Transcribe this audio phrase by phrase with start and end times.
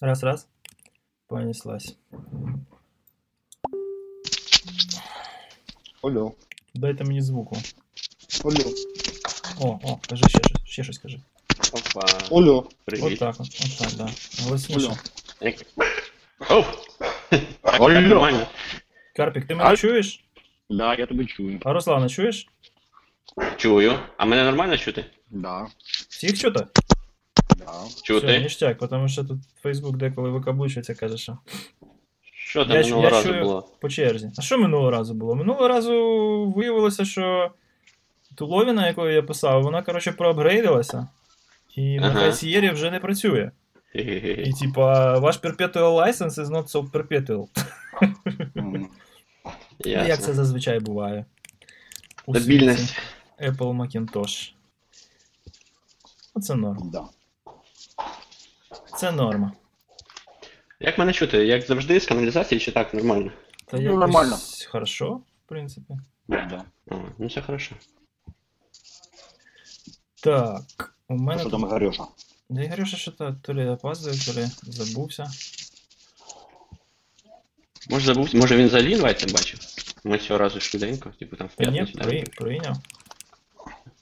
[0.00, 0.48] Раз, раз.
[1.28, 1.96] Понеслась.
[6.02, 6.32] Алло.
[6.74, 7.56] Дайте мені звуку.
[8.44, 8.74] Алло.
[9.60, 11.20] О, о, кажи ще щось, ще щось кажи.
[11.72, 12.06] Опа.
[12.30, 12.58] Алло.
[12.58, 13.18] От Привіт.
[13.18, 14.08] так, от, от так, да.
[14.44, 14.90] Голосніше.
[16.50, 16.64] Оу!
[17.62, 18.46] Так, нормально.
[19.16, 20.24] Карпік, ти мене А- чуєш?
[20.70, 21.60] Да, я тебе чую.
[21.64, 22.46] А Руслана, чуєш?
[23.56, 23.98] Чую.
[24.16, 25.04] А мене нормально чути?
[25.30, 25.66] Да.
[26.08, 26.66] Всіх чути?
[27.58, 27.82] Да.
[27.88, 28.38] Все, Чути?
[28.40, 31.38] ніштяк, тому що тут Фейсбук деколи викаблучується, каже, що
[32.22, 33.68] Що там Я- минулого я разу чую- було?
[33.80, 34.30] по черзі.
[34.38, 35.34] А що минулого разу було?
[35.34, 35.92] Минулого разу
[36.56, 37.50] виявилося, що
[38.34, 41.08] туловіна, яку я писав, вона, коротше, проапгрейдилася.
[41.76, 42.20] І на Ага.
[42.20, 43.50] Хайсієрі вже не працює.
[43.94, 47.48] І типа, ваш perpetual license is not so perpetual.
[48.56, 48.88] М.
[49.84, 51.24] Ну, Як це зазвичай буває.
[52.26, 52.96] У Стабільність.
[53.40, 54.52] Apple Macintosh.
[56.34, 56.90] Оце норм.
[56.90, 57.04] Да.
[58.96, 59.52] Це норма.
[60.80, 61.46] Як мене чути?
[61.46, 63.32] Як завжди, з каналізації чи так нормально?
[63.66, 64.38] Та Ну, якось нормально.
[64.70, 65.94] Хорошо, в принципі.
[66.28, 66.64] Да.
[66.90, 67.74] О, ну все хорошо.
[70.22, 71.40] Так, у А мене.
[71.40, 72.04] що там Гарюша?
[72.48, 75.30] Да і Гарюша що то то лі опаздує, то лі забувся.
[77.90, 79.60] Може забув, може він взагалі інвайт не бачив?
[80.04, 81.98] Ми цього разу швиденько, типу там в Та ні, п'ятницю.
[81.98, 82.04] да?
[82.04, 82.76] при, прийняв.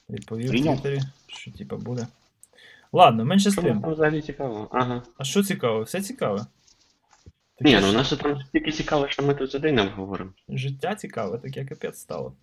[0.09, 0.81] Відповів в Прийняв?
[0.81, 2.07] Твіттері, що типа буде.
[2.93, 3.81] Ладно, менше з тим.
[3.81, 4.67] там взагалі цікаво?
[4.71, 5.03] Ага.
[5.17, 5.81] А що цікаво?
[5.81, 6.45] Все цікаве.
[7.61, 10.31] Ні, ну у нас там тільки цікаво, що ми тут за день обговоримо.
[10.49, 12.33] Життя цікаве, таке капець стало.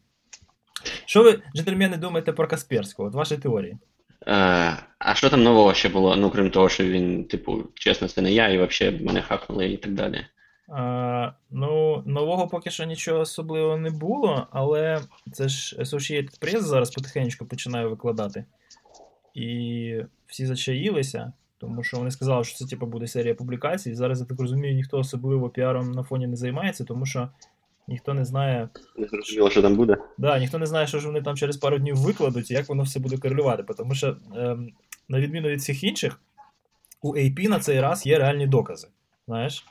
[1.04, 3.08] Що ви, джентльмени, думаєте про Касперського?
[3.08, 3.78] От ваші теорії.
[4.26, 6.16] Е, а що там нового ще було?
[6.16, 9.76] Ну, крім того, що він, типу, чесно, це не я, і взагалі мене хакнули і
[9.76, 10.26] так далі.
[10.68, 15.00] А, ну, нового поки що нічого особливого не було, але
[15.32, 18.44] це ж Associated Press зараз потихеньку починає викладати.
[19.34, 19.94] І
[20.26, 23.94] всі зачаїлися, тому що вони сказали, що це типу, буде серія публікацій.
[23.94, 27.28] Зараз, я так розумію, ніхто особливо піаром на фоні не займається, тому що
[27.88, 29.96] ніхто не знає, Не зрозуміло, що там буде.
[30.18, 32.82] да, ніхто не знає, що ж вони там через пару днів викладуть і як воно
[32.82, 33.62] все буде корелювати.
[33.62, 34.70] Тому що, ем,
[35.08, 36.20] на відміну від всіх інших,
[37.02, 38.88] у AP на цей раз є реальні докази.
[39.26, 39.66] Знаєш?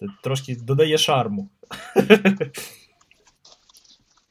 [0.00, 1.48] Це трошки додає шарму.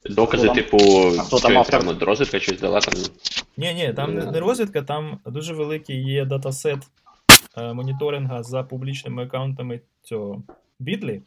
[0.09, 0.77] Докази, там- типу,
[1.19, 1.79] а хто там автор?
[1.79, 2.93] там от розвідка щось дала там.
[3.57, 6.79] Ні, ні, там не, не розвідка, там дуже великий є датасет
[7.57, 10.43] е, моніторинга за публічними аккаунтами цього
[10.79, 11.21] Бітлі,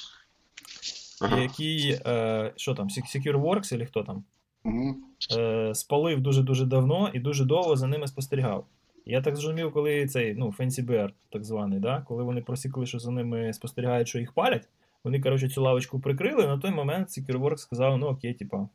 [1.22, 1.41] Ага.
[1.41, 4.25] який, е, що там, Sec- SecureWorks, чи хто там,
[4.64, 4.97] Мгм.
[5.38, 8.66] е, спалив дуже-дуже давно і дуже довго за ними спостерігав.
[9.06, 12.04] Я так зрозумів, коли цей, ну, Fancy Bear, так званий, да?
[12.08, 14.69] коли вони просікли, що за ними спостерігають, що їх палять,
[15.06, 16.47] вони, коротше, цю лавочку прикрили.
[16.47, 18.69] На той момент SecureWorks сказав, ну окей, типа,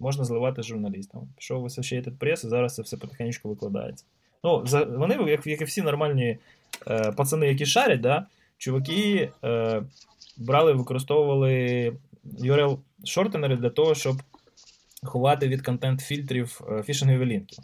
[0.00, 1.28] можна зливати журналістам.
[1.36, 4.04] Пішов в Associated Press, і зараз це все потихеньку викладається.
[4.44, 6.38] Ну, за, вони, як, як і всі нормальні
[6.88, 8.26] е, пацани, які шарять, да,
[8.58, 9.82] чуваки е,
[10.36, 11.92] брали, використовували
[12.24, 14.16] URL шортенери для того, щоб
[15.02, 17.56] ховати від контент-фільтрів е, фішингові лінки.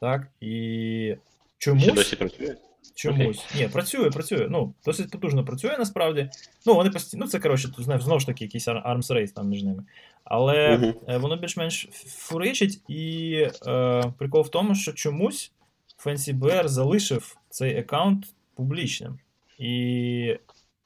[0.00, 0.26] Так?
[0.40, 1.16] І
[1.58, 1.84] чомусь.
[1.84, 2.56] Ще досі працює?
[2.94, 3.44] Чомусь.
[3.56, 4.46] Ні, працює, працює.
[4.50, 6.30] Ну, досить потужно працює насправді.
[6.66, 7.24] Ну, вони постійно.
[7.24, 9.84] Ну, це, коротше, ти знаєш, знову ж таки, якийсь ар- arms race там між ними.
[10.24, 10.56] Але
[11.08, 13.32] е, воно більш-менш фуричить, і
[13.66, 15.52] е, прикол в тому, що чомусь
[16.04, 19.18] Fancy Bear залишив цей аккаунт публічним.
[19.58, 20.36] І,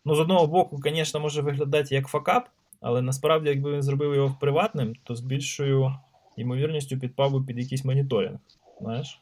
[0.04, 2.48] ну, з одного боку, звісно, може виглядати як факап,
[2.80, 5.94] але насправді, якби він зробив його приватним, то з більшою
[6.36, 8.38] ймовірністю підпав би під якийсь моніторинг.
[8.80, 9.20] Знаєш?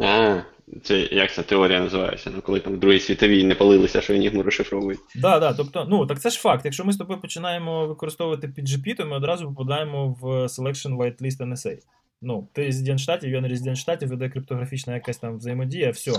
[0.00, 0.40] А,
[0.82, 2.30] це як ця теорія називається?
[2.34, 5.00] Ну, коли там в Другій світовій не палилися, що енігму розшифровують.
[5.14, 6.64] Да, да, тобто, ну так це ж факт.
[6.64, 11.78] Якщо ми з тобою починаємо використовувати PGP, то ми одразу попадаємо в Selection Whitelist NSA.
[12.26, 16.12] Ну, ти резидент штатів, я не резидент штатів, веде криптографічна якась там взаємодія, все,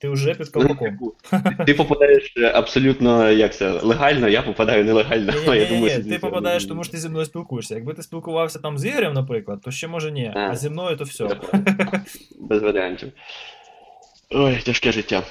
[0.00, 0.98] ти вже під колпаком.
[1.66, 5.32] Ти попадаєш е, абсолютно як це, легально, я попадаю нелегально.
[5.32, 7.74] Ні, Я ні, думаю, ні, ти попадаєш, тому що ти зі мною спілкуєшся.
[7.74, 10.32] Якби ти спілкувався там з Ігорем, наприклад, то ще може ні.
[10.34, 10.38] А.
[10.50, 11.28] А зі мною то все.
[12.38, 13.12] Без варіантів.
[14.30, 15.22] Ой, тяжке життя.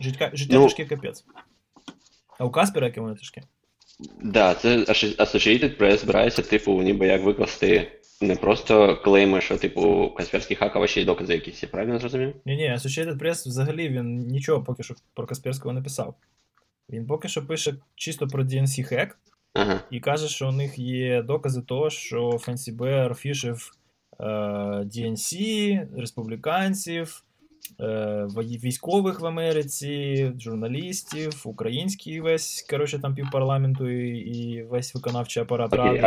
[0.00, 0.64] Життя, життя Ну.
[0.64, 1.24] тяжке капець.
[2.38, 3.42] А у Каспера яке воно тяжке?
[4.22, 10.56] Да, це Associated Press збирається, типу, ніби як викласти не просто клейми, що, типу, Касперський
[10.56, 11.62] хак, а ще й докази якісь.
[11.62, 12.34] Я правильно зрозумів?
[12.44, 16.14] Ні, ні, Associated Press взагалі він нічого поки що про Касперського не писав.
[16.90, 19.18] Він поки що пише чисто про DNC хек,
[19.54, 19.80] Ага.
[19.90, 23.70] і каже, що у них є докази того, що Fancy Bear фішив
[24.20, 27.24] е, DNC, республіканців,
[27.80, 35.72] е, військових в Америці, журналістів, український весь, коротше, там півпарламенту і, і весь виконавчий апарат
[35.72, 35.98] ради.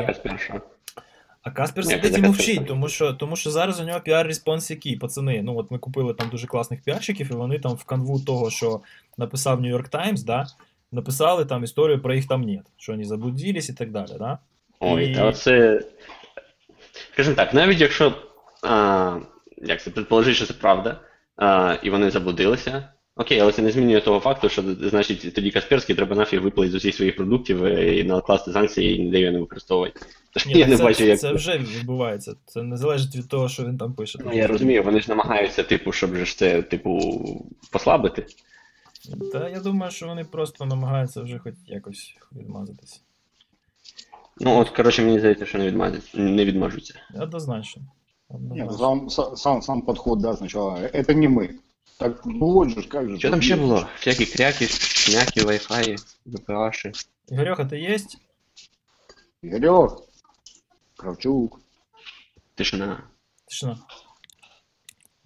[1.42, 5.42] А Каспер сидить і мовчить, тому що, тому що зараз у нього піар-response який, пацани.
[5.42, 8.82] Ну от ми купили там дуже класних піарщиків, і вони там в канву того, що
[9.18, 10.48] написав New York Times, да,
[10.92, 14.12] написали там історію про їх там нет, що вони заблудились і так далі.
[14.20, 14.38] Да?
[14.80, 15.82] Ой, І- та оце.
[17.14, 18.14] Скажімо так, навіть якщо.
[18.64, 19.18] А,
[19.58, 21.00] як це предположити, що це правда,
[21.36, 22.90] а, і вони заблудилися.
[23.18, 26.76] Окей, але це не змінює того факту, що значить тоді Касперський треба нафіг випиляти з
[26.76, 30.00] усіх своїх продуктів е, і накласти санкції і ніде його не використовувати.
[30.32, 31.20] Тож Ні, я так не це, бачу, як.
[31.20, 32.36] це вже відбувається.
[32.46, 34.20] Це не залежить від того, що він там пише.
[34.26, 37.02] Ну, я розумію, вони ж намагаються, типу, щоб же ж це, типу,
[37.72, 38.26] послабити.
[39.34, 43.00] Та я думаю, що вони просто намагаються вже хоч якось відмазатися.
[44.40, 46.18] Ну, от, коротше, мені здається, що не відмажуться.
[46.18, 46.94] Не відмажуться.
[47.22, 47.82] Однозначно.
[48.30, 49.10] Нет, Однозначно.
[49.10, 50.78] сам, сам, сам подход, да, сначала.
[50.78, 51.50] Это не мы.
[52.00, 53.20] Так, ну вот же, как же.
[53.20, 53.88] Що там ще було?
[53.96, 56.92] Всякі кряки, шняки, вайфаї, WPA ші.
[57.28, 58.18] Ігорьоха, ти єсть?
[59.44, 59.92] Игорек,
[60.98, 61.60] Кравчук.
[62.56, 63.04] Тишина.
[63.46, 63.78] Тишина.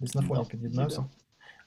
[0.00, 1.04] Десь на фоні під'єднався.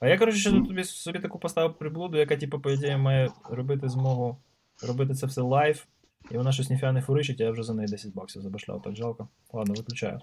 [0.00, 3.30] А я, коротше, ще тут тобі собі таку поставив приблуду, яка, типу, по ідеї, має
[3.50, 4.38] робити змогу
[4.82, 5.86] робити це все live,
[6.30, 9.28] і вона щось ніфіга не фуричить, я вже за неї 10 баксів забашляв, так жалко.
[9.52, 10.20] Ладно, виключаю.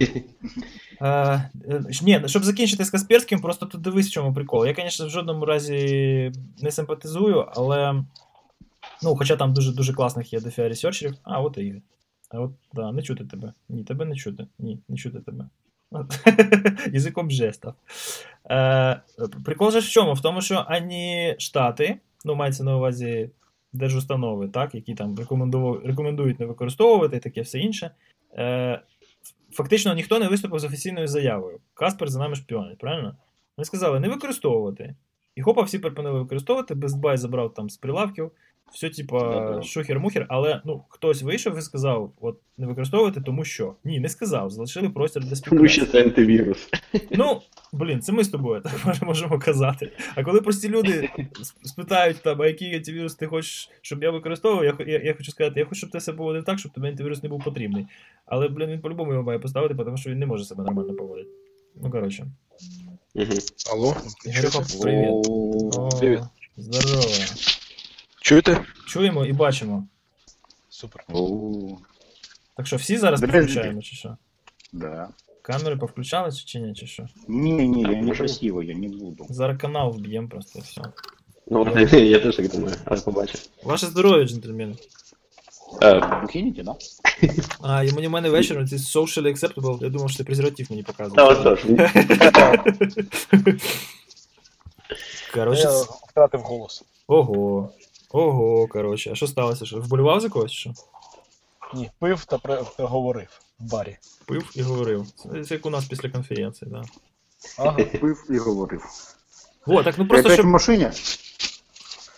[1.00, 4.66] Е, е, ні, щоб закінчити з Касперським, просто тут дивись, в чому прикол.
[4.66, 6.32] Я, звісно, в жодному разі
[6.62, 8.04] не симпатизую, але.
[9.02, 11.14] Ну, хоча там дуже дуже класних є DeFi ресерчерів.
[11.22, 11.82] А, от і Ігор.
[12.30, 13.52] А от, да, не чути тебе.
[13.68, 14.46] Ні, тебе не чути.
[14.58, 15.48] Ні, не чути тебе.
[16.92, 17.72] Язиком жестів.
[18.50, 19.00] Е,
[19.44, 20.14] прикол же в чому?
[20.14, 23.30] В тому, що ані Штати, ну, мається на увазі
[23.74, 25.16] держустанови, так, які там
[25.84, 27.90] рекомендують не використовувати і таке все інше.
[28.38, 28.80] Е,
[29.52, 31.60] фактично ніхто не виступив з офіційною заявою.
[31.74, 33.16] Каспер за нами шпіонить, правильно?
[33.56, 34.94] Вони сказали не використовувати.
[35.36, 38.30] І хопа, всі припинили використовувати, Best Buy забрав там з прилавків,
[38.74, 43.74] все, типа, шухер-мухер, але ну, хтось вийшов і сказав, от не використовувати, тому що.
[43.84, 46.68] Ні, не сказав, залишили простір для Тому що це антивірус.
[47.10, 47.40] Ну,
[47.72, 49.92] блін, це ми з тобою так можемо казати.
[50.14, 51.10] А коли прості люди
[51.62, 55.60] спитають, там, а який антивірус ти хочеш, щоб я використовував, я, я, я хочу сказати,
[55.60, 57.86] я хочу, щоб ти себе поводив так, щоб тобі антивірус не був потрібний.
[58.26, 61.28] Але, блін, він по-любому його має поставити, тому що він не може себе нормально поводити.
[61.82, 62.26] Ну, коротше.
[63.14, 63.34] Угу.
[63.72, 63.96] Алло,
[64.82, 65.28] привіт.
[66.00, 66.20] Привіт.
[66.56, 67.04] Здорово.
[68.24, 68.60] Чуєте?
[68.86, 69.86] Чуємо і бачимо.
[70.68, 71.04] Супер.
[71.12, 71.52] о,
[72.56, 73.38] Так що, всі зараз Подожди.
[73.40, 74.16] підключаємо, чи що?
[74.72, 75.08] Да.
[75.42, 77.06] Камери повключали, чи, чи ні, чи що?
[77.28, 78.04] Не-не, я можем?
[78.06, 79.26] некрасиво, я не буду.
[79.30, 80.82] Зараз канал вб'ємо просто і все.
[81.50, 81.66] Ну,
[81.98, 83.40] я теж так думаю, але побачив.
[83.64, 84.76] Ваше здоров'я, джентльмени.
[85.82, 86.74] Е, кинете, да?
[87.62, 90.82] А, і мені в мене вечором ці socially acceptable, я думав, що ти презерватив мені
[90.82, 91.40] Та показував.
[91.40, 91.64] отож.
[95.34, 96.84] Коротше, Я с- втратив голос.
[97.06, 97.70] ого.
[98.13, 99.11] Ого, коротше.
[99.11, 99.65] А що сталося?
[99.65, 100.51] Що, вболівав за когось?
[100.51, 100.73] чи Що?
[101.73, 103.97] Ні, пив та пре- та говорив в барі.
[104.25, 105.05] Пив і говорив.
[105.15, 106.83] Це, це як у нас після конференції, да.
[107.57, 107.77] Ага.
[107.77, 108.83] Пыв и говорив.
[109.65, 110.45] О, так ну Ты просто опять в щоб.
[110.51, 110.91] машине?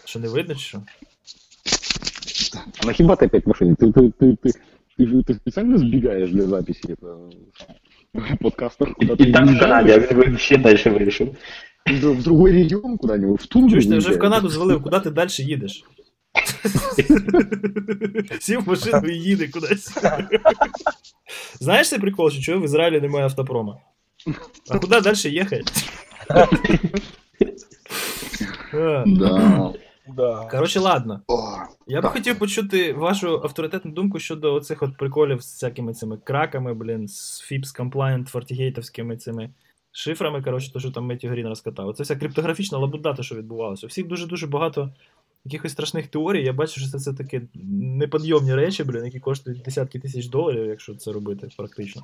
[0.06, 0.82] Що не видно, чи що?
[2.84, 3.74] А нахиба ты опять в машине?
[3.76, 4.54] Ты, ты, ты, ты,
[5.00, 7.32] ты, же- ты специально сбегаешь для записи этого
[8.42, 9.24] подкаста куда-то?
[9.24, 9.62] І там в уезжаешь?
[9.62, 11.36] Канаді, а він би ще далі вирішив.
[11.87, 14.19] В другой регион куда-нибудь, в тундру Чуєш, ти вже в?
[14.19, 15.85] Канаду звалив, куди ти далі їдеш?
[18.41, 19.99] Сів в машину і їде кудись.
[21.61, 23.79] Знаєш цей прикол, що чого в Ізраїлі немає автопрома?
[24.71, 25.65] А куди далі їхати?
[29.07, 29.73] Да.
[30.17, 30.49] Да.
[30.51, 31.21] Коротше, ладно.
[31.29, 31.57] О,
[31.87, 36.75] Я би хотів почути вашу авторитетну думку щодо оцих от приколів з всякими цими краками,
[36.75, 39.51] блін, з FIPS compliant фортігейтовськими цими
[39.97, 41.95] шифрами, коротше, то, що там Меттю Грін розкатав.
[41.95, 43.87] Це вся криптографічна лабуда, те, що відбувалося.
[43.87, 44.91] У всіх дуже-дуже багато
[45.45, 46.45] якихось страшних теорій.
[46.45, 47.43] Я бачу, що це все таки
[47.81, 52.03] неподйомні речі, блін, які коштують десятки тисяч доларів, якщо це робити практично.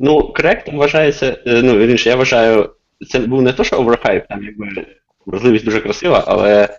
[0.00, 2.70] Ну, корект вважається, е, ну, вірніше, я вважаю,
[3.08, 4.86] це був не то, що overhype, там якби
[5.26, 6.78] можливість дуже красива, але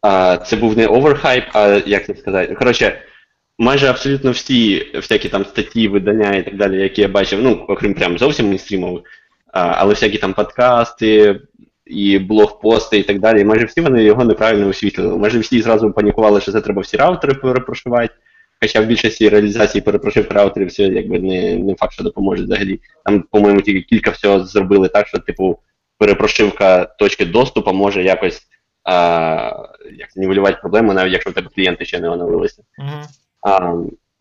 [0.00, 2.54] а, це був не overhype, а як це сказати.
[2.54, 3.02] Коротше,
[3.58, 7.94] майже абсолютно всі всякі там статті, видання і так далі, які я бачив, ну, окрім
[7.94, 9.02] прям зовсім мейнстрімових,
[9.52, 11.40] але всякі там подкасти
[11.86, 15.18] і блогпости і так далі, майже всі вони його неправильно освітлили.
[15.18, 18.14] Майже всі зразу панікували, що це треба всі раутери перепрошувати.
[18.60, 22.80] Хоча в більшості реалізації перепрошив раутерів це якби не, не факт, що допоможе взагалі.
[23.04, 25.58] Там, по-моєму, тільки кілька всього зробили так, що, типу,
[25.98, 28.42] перепрошивка точки доступу може якось
[28.84, 28.94] а,
[29.92, 32.62] як нівелювати проблему, навіть якщо в тебе клієнти ще не оновилися.
[32.78, 33.02] Угу.
[33.42, 33.74] А,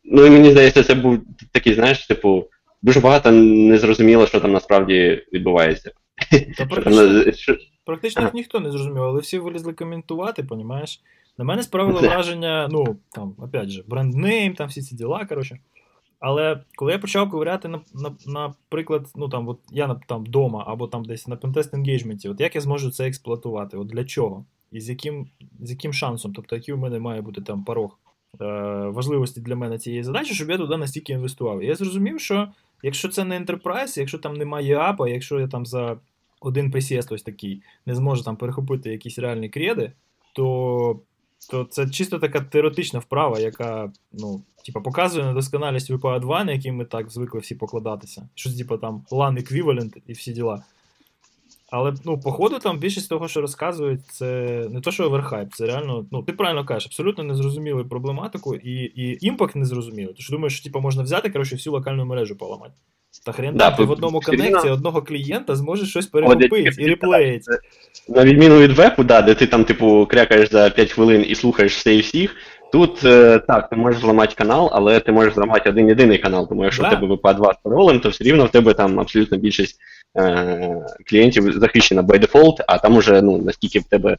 [0.03, 1.19] ну і мені здається, це був
[1.51, 2.45] такий, знаєш, типу,
[2.81, 5.91] дуже багато незрозуміло, що там насправді відбувається.
[6.57, 11.01] Та практично, що- практично ніхто не зрозумів, але всі вилізли коментувати, понімаєш?
[11.37, 15.59] На мене справило враження, ну, там, опять же, бренднейм, там всі ці діла, коротше.
[16.19, 20.87] Але коли я почав ковиряти, на, на, наприклад, ну там, от я там вдома або
[20.87, 23.77] там десь на Pentest Engagement, от як я зможу це експлуатувати?
[23.77, 24.45] От для чого?
[24.71, 25.27] І з яким,
[25.59, 26.33] з яким шансом?
[26.33, 27.99] Тобто, який у мене має бути там порог
[28.39, 31.63] важливості для мене цієї задачі, щоб я туди настільки інвестував.
[31.63, 32.47] Я зрозумів, що
[32.83, 35.97] якщо це не Enterprise, якщо там немає апа, якщо я там за
[36.41, 39.91] один присіст ось такий не зможу там перехопити якісь реальні креди,
[40.33, 40.99] то,
[41.49, 46.71] то це чисто така теоретична вправа, яка ну, типа, показує недосконалість VPA 2, на який
[46.71, 48.29] ми так звикли всі покладатися.
[48.35, 50.63] Щось типа там LAN equivalent і всі діла.
[51.71, 54.25] Але ну, походу, там більшість того, що розказують, це
[54.69, 58.71] не то, що overhype, це реально, ну, ти правильно кажеш, абсолютно не зрозуміли проблематику і,
[58.73, 60.13] і impact не зрозуміли.
[60.13, 62.73] Ти ж думаєш, що типу, можна взяти коротше, всю локальну мережу поламати.
[63.25, 67.51] Та хрен Да, ти в одному коннекті одного клієнта зможеш щось тільки і реплеїти.
[68.09, 71.75] На відміну від вебу, да, де ти там, типу, крякаєш за 5 хвилин і слухаєш
[71.75, 72.35] все і всіх.
[72.71, 76.63] Тут е, так, ти можеш зламати канал, але ти можеш зламати один єдиний канал, тому
[76.63, 76.87] якщо Да.
[76.87, 79.79] в тебе WPA2 з паролем, то все рівно в тебе там абсолютно більшість
[81.09, 84.17] клієнтів захищена by default, а там уже ну, наскільки в тебе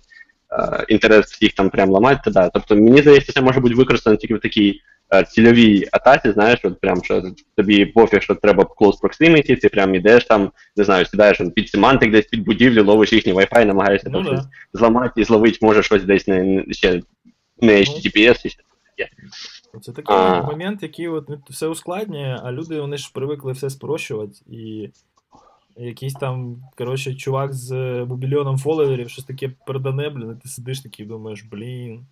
[0.53, 2.49] е, інтерес всіх там прям ламати, то да.
[2.49, 4.81] Тобто мені здається, це може бути використано тільки в такій
[5.15, 7.23] е, цільовій атаці, знаєш, от прям що
[7.57, 12.13] тобі пофіг, що треба close proximity, ти прям ідеш там, не знаю, сідаєш під семантик
[12.13, 14.31] десь під будівлю, ловиш їхній Wi-Fi, намагаєшся Ну там да.
[14.31, 17.03] щось зламати і зловити, може щось десь не, ще
[17.61, 18.63] не HTTPS, і ще
[18.97, 19.11] таке.
[19.83, 20.43] Це такий А.
[20.43, 24.33] момент, який от ну, все ускладнює, а люди вони ж привикли все спрощувати.
[24.47, 24.89] І
[25.77, 30.81] якийсь там, коротше, чувак з е, бубільйоном фоловерів, щось таке передане, блін, і ти сидиш
[30.81, 32.07] такий думаєш, блін.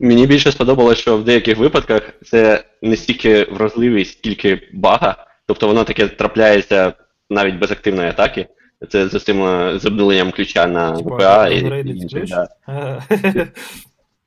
[0.00, 5.26] Мені більше сподобалось, що в деяких випадках це не стільки вразливість, скільки бага.
[5.46, 6.92] Тобто воно таке трапляється
[7.30, 8.46] навіть без активної атаки.
[8.88, 9.36] Це з цим
[9.78, 12.48] з обнуленням ключа на VPA і, апгрейдить і, да.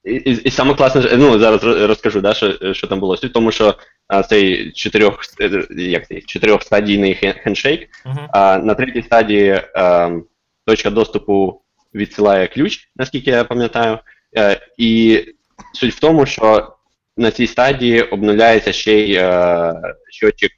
[0.06, 3.18] І, і, і саме класне, ну зараз роз- розкажу, да, що, що там було.
[3.18, 3.76] Суть в тому, що
[4.08, 8.28] а, цей чотирьох, е, як цей, чотирьохстадійний хен- хендшейк Мгм.
[8.32, 10.12] А на третій стадії е,
[10.66, 11.62] точка доступу
[11.96, 14.00] відсилає ключ, наскільки я пам'ятаю.
[14.38, 15.20] Е, і
[15.74, 16.74] суть в тому, що
[17.18, 19.74] на цій стадії обнуляється ще й е,
[20.10, 20.52] щотчик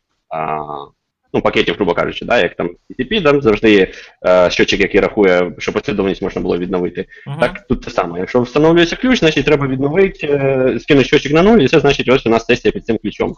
[1.35, 3.91] ну, пакетів, грубо кажучи, да, як там TCP, там завжди є
[4.25, 7.05] е, щотчик, який рахує, що послідовність можна було відновити.
[7.27, 7.39] Мгм.
[7.39, 8.19] Так, тут те саме.
[8.19, 12.25] Якщо встановлюється ключ, значить треба відновити, е, скинути щочик на нуль, і це значить ось
[12.25, 13.35] у нас сесія під цим ключом.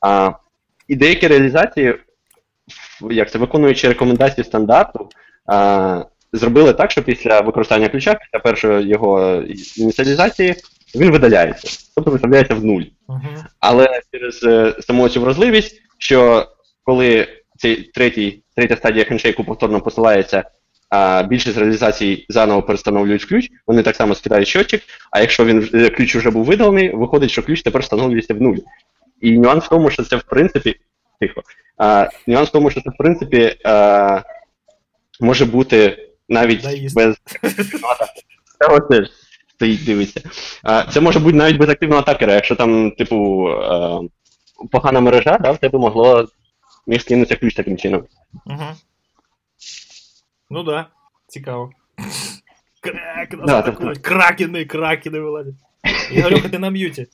[0.00, 0.30] А,
[0.88, 1.94] і деякі реалізації,
[3.10, 5.08] як це виконуючи рекомендації стандарту,
[5.46, 9.42] а, зробили так, що після використання ключа, після першої його
[9.76, 10.54] ініціалізації,
[10.94, 12.82] він видаляється, тобто виставляється в нуль.
[13.08, 13.44] Мгм.
[13.60, 16.46] Але через е, саму цю вразливість, що
[16.86, 20.44] коли цей третій, третя стадія хендшейку повторно посилається,
[20.90, 25.90] а більшість реалізацій заново перестановлюють ключ, вони так само скидають щотчик, а якщо він е,
[25.90, 28.56] ключ вже був видалений, виходить, що ключ тепер встановлюється в нуль.
[29.20, 30.74] І нюанс в тому, що це в принципі.
[31.20, 31.42] Тихо.
[31.78, 34.20] А, нюанс в тому, що це в принципі а,
[35.20, 37.16] може бути навіть без.
[38.58, 39.06] Та
[39.54, 40.20] стоїть, дивиться.
[40.62, 44.00] А, це може бути навіть без активного атакера, якщо там, типу, а,
[44.70, 46.28] погана мережа, да, в тебе могло
[46.86, 48.04] міг скинутися ключ таким чином.
[48.46, 48.74] Мгм.
[50.50, 50.86] Ну да,
[51.26, 51.70] цікаво.
[52.80, 53.98] Крак, нас Да, атакують.
[53.98, 55.54] Кракени, кракени вилазять.
[56.12, 57.06] Ігорюха, ти на м'юті.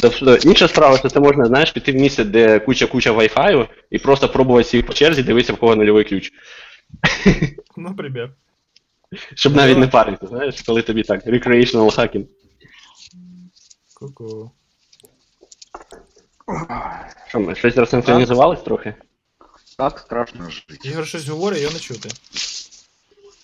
[0.00, 4.28] Тобто інша справа, що це можна, знаєш, піти в місце, де куча-куча Wi-Fi, і просто
[4.28, 6.32] пробувати всіх по черзі, дивитися, в кого нульовий ключ.
[7.76, 8.30] Наприклад.
[9.34, 12.26] Щоб навіть не паритися, знаєш, коли тобі так, recreational hacking.
[13.94, 14.50] Ку-ку.
[17.28, 18.94] Що ми, щось розсинхронізувались трохи?
[19.78, 20.78] Так страшно жити.
[20.84, 22.08] Ігор щось говорить, його не чути.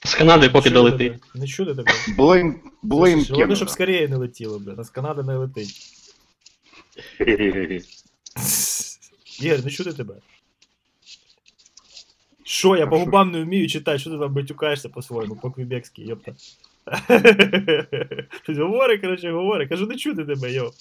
[0.05, 1.12] З Канади поки Чути долетить.
[1.12, 1.23] тебе.
[1.35, 1.93] Не чути тебе.
[2.38, 4.73] Їм, було їм Головне, щоб скоріше не летіло, бля.
[4.73, 5.95] Нас Канада не летить.
[9.40, 10.14] Ігор, не чути тебе.
[12.45, 13.05] Що, я по Хорошо.
[13.05, 16.35] губам не вмію читати, що ти там батюкаєшся по-своєму, по-квебекськи, йопта.
[18.43, 19.69] Щось говори, коротше, говори.
[19.69, 20.73] Кажу, не чути тебе, йо.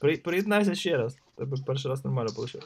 [0.00, 1.16] При, приєднайся ще раз.
[1.36, 2.60] Тебе перший раз нормально вийшло.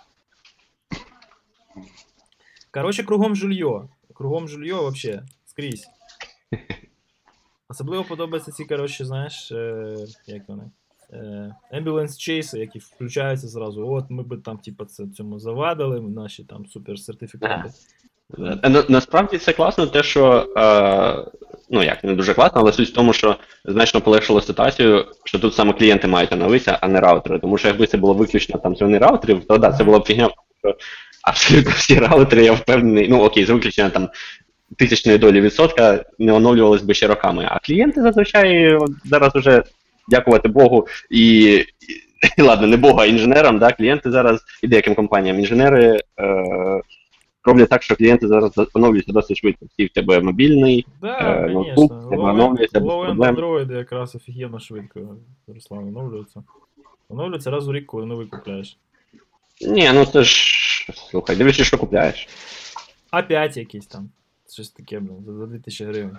[2.70, 3.88] Коротше, кругом жульйо.
[4.14, 5.86] Кругом жульйо вообще, скрізь.
[7.68, 10.70] Особливо подобаються ці, коротше, знаєш, е, як вони.
[11.12, 13.88] Е, ambulance чейси, які включаються зразу.
[13.88, 17.70] От ми би там, типа, це цьому завадили, наші там супер сертифікати.
[18.38, 22.88] Е, На, насправді це класно, те, що е, ну як не дуже класно, але суть
[22.88, 27.38] в тому, що значно полегшило ситуацію, що тут саме клієнти мають оновитися, а не раутери.
[27.38, 30.30] Тому що якби це було виключно там зони раутерів, то да, це була б фігня,
[30.58, 30.76] що
[31.22, 34.08] абсолютно всі раутери, я впевнений, ну окей, з виключенням там
[34.78, 37.48] тисячної долі відсотка не оновлювались би ще роками.
[37.50, 39.62] А клієнти зазвичай зараз уже.
[40.08, 41.64] Дякувати Богу, і
[42.38, 45.38] і ладно, не Бога, а інженерам, да, клієнти зараз і деяким компаніям.
[45.38, 46.44] Інженери е,
[47.43, 49.65] роблять так, що клієнти зараз оновлюються досить швидко.
[49.65, 51.63] Всі в тебе мобільний, Да, Е, конечно.
[51.83, 53.35] ноутбук, тебе оновлюється без Low-end проблем.
[53.35, 54.99] Android якраз офігенно швидко,
[55.47, 56.43] Руслан, оновлюється.
[57.09, 58.77] Оновлюється раз у рік, коли новий купляєш.
[59.61, 60.55] Ні, ну це ж.
[61.11, 62.27] Слухай, дивишся, що купляєш.
[63.11, 64.09] А5 якийсь там.
[64.53, 66.17] Щось таке, блін, за за 2000 гривень.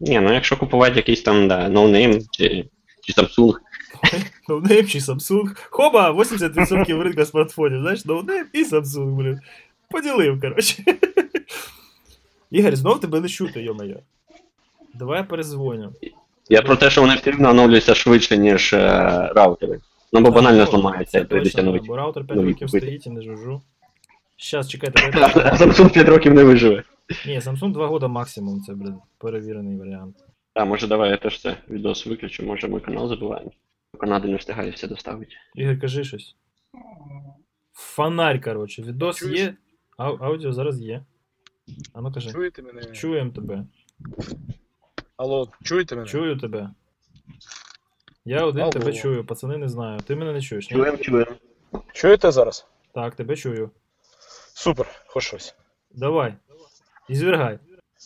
[0.00, 2.68] Ні, ну якщо купувати якийсь там, да, ноунейм чи,
[3.02, 3.52] чи Samsung,
[4.48, 5.56] Ноунейм чи Samsung.
[5.70, 9.40] Хоба, 80% ринку смартфонів, знаєш, ноунейм і Samsung, блін.
[9.93, 10.83] Поділив, коротше.
[12.51, 13.99] Ігор, знов тебе не чути, йо-моє.
[14.93, 15.93] Давай я перезвоню.
[16.49, 18.79] я про те, що вони все рівно оновлюються швидше, ніж е,
[19.35, 19.79] раутери.
[20.13, 21.87] Ну, бо банально зламаються це і прийдеться точно, новий.
[21.87, 22.85] Бо раутер 5 нові років купити.
[22.85, 23.61] стоїть і не жужу.
[24.37, 25.39] Щас, чекайте, А дайте.
[25.65, 26.83] Samsung 5 років не виживе.
[27.27, 30.15] Ні, Samsung 2 года максимум, це, блін, перевірений варіант.
[30.53, 33.51] А, може давай я теж це відос виключу, може ми канал забуваємо.
[33.99, 35.31] Канади не встигає все доставити.
[35.55, 36.35] Ігор, кажи щось.
[37.73, 39.39] Фонарь, коротше, відос Чуєш?
[39.39, 39.53] є.
[39.97, 41.05] Ау- аудіо зараз є.
[41.93, 42.31] А ну кажи.
[42.31, 42.81] Чуєте мене?
[42.85, 43.65] Чуємо тебе.
[45.17, 46.07] Алло, чуєте мене?
[46.07, 46.69] Чую тебе.
[48.25, 48.71] Я один Алло.
[48.71, 49.99] тебе чую, пацани не знаю.
[49.99, 50.77] Ти мене не чуєш, ні?
[50.77, 51.31] Чуємо, чуємо.
[51.93, 52.67] Чуєте зараз?
[52.93, 53.69] Так, тебе чую.
[54.53, 55.55] Супер, хоч щось.
[55.91, 56.35] Давай.
[57.09, 57.59] І звергай.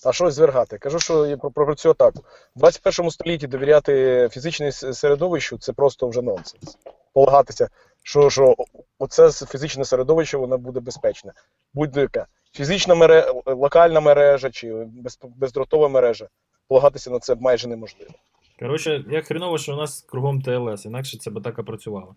[0.05, 0.77] А що звергати?
[0.77, 2.23] Кажу, що я про, про цю атаку.
[2.55, 6.77] В 21 столітті довіряти фізичній середовищу це просто вже нонсенс.
[7.13, 7.69] Полагатися,
[8.07, 8.55] що, що
[8.99, 11.31] оце фізичне середовище воно буде безпечне.
[11.73, 14.87] Будь-яка фізична мережа, локальна мережа чи
[15.23, 16.27] бездротова мережа.
[16.67, 18.11] Полагатися на це майже неможливо.
[18.59, 22.15] Коротше, як хреново, що у нас кругом ТЛС, інакше це б атака працювала.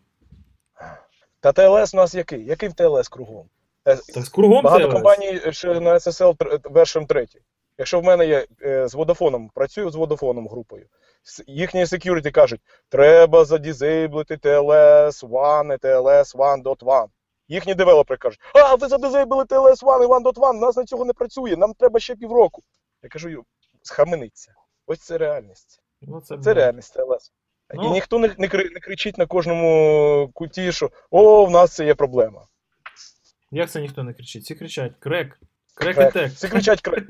[1.40, 2.44] Та ТЛС у нас який?
[2.44, 3.46] Який в ТЛС кругом?
[3.88, 4.92] Е, Так з кругом Багато ТЛС.
[4.92, 7.40] компаній ще на SSL тр- вершим третій.
[7.80, 10.86] Якщо в мене є е, з Vodafone, працюю з Vodafone групою,
[11.46, 17.06] їхні security кажуть, треба задізейблити TLS 1 і TLS 1.1.
[17.48, 21.12] Їхні девелопери кажуть, а, ви задизейбили TLS 1 і 1.1, у нас на цього не
[21.12, 22.62] працює, нам треба ще півроку.
[23.02, 23.44] Я кажу,
[23.82, 24.52] схамениться.
[24.86, 25.82] Ось це реальність.
[26.02, 27.30] Ну, це, Це реальність TLS.
[27.74, 27.84] Ну.
[27.84, 31.94] І ніхто не, не, не кричить на кожному куті, що о, в нас це є
[31.94, 32.42] проблема.
[33.50, 34.42] Як це ніхто не кричить?
[34.42, 35.40] Всі кричать: крек,
[35.74, 36.16] крек Крек.
[36.16, 36.32] етек.
[36.32, 37.04] Всі кричать крек.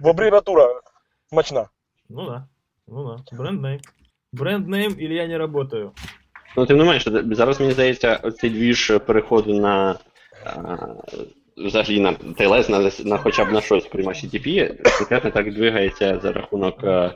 [0.00, 0.80] Бо абревіатура
[1.28, 1.68] смачна.
[2.08, 2.46] Ну да.
[2.88, 3.36] Ну да.
[3.36, 3.80] Бренд-нейм.
[4.32, 5.92] Бренд-нейм или я не работаю.
[6.56, 9.98] Ну, тим не менше, зараз мені здається, оцей двіж переходу на
[10.44, 10.76] а,
[11.56, 16.32] взагалі на TLS, на, на хоча б на щось, крім HTTP, конкретно так двигається за
[16.32, 17.14] рахунок е,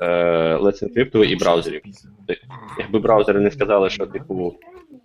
[0.00, 1.82] е, Let's Encrypt і браузерів.
[2.78, 4.56] Якби браузери не сказали, що типу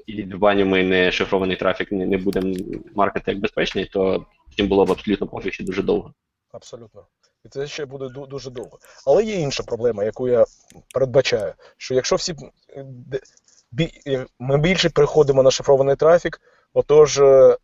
[0.07, 2.55] ідіть в баню, ми не шифрований трафік не, не будемо
[2.95, 4.25] маркати як безпечний, то
[4.57, 6.13] потім було б абсолютно пофіг ще дуже довго.
[6.51, 7.07] Абсолютно.
[7.45, 8.79] І це ще буде дуже довго.
[9.05, 10.45] Але є інша проблема, яку я
[10.93, 12.35] передбачаю, що якщо всі
[12.69, 12.85] е,
[14.07, 16.41] е, ми більше переходимо на шифрований трафік,
[16.73, 17.57] отож е,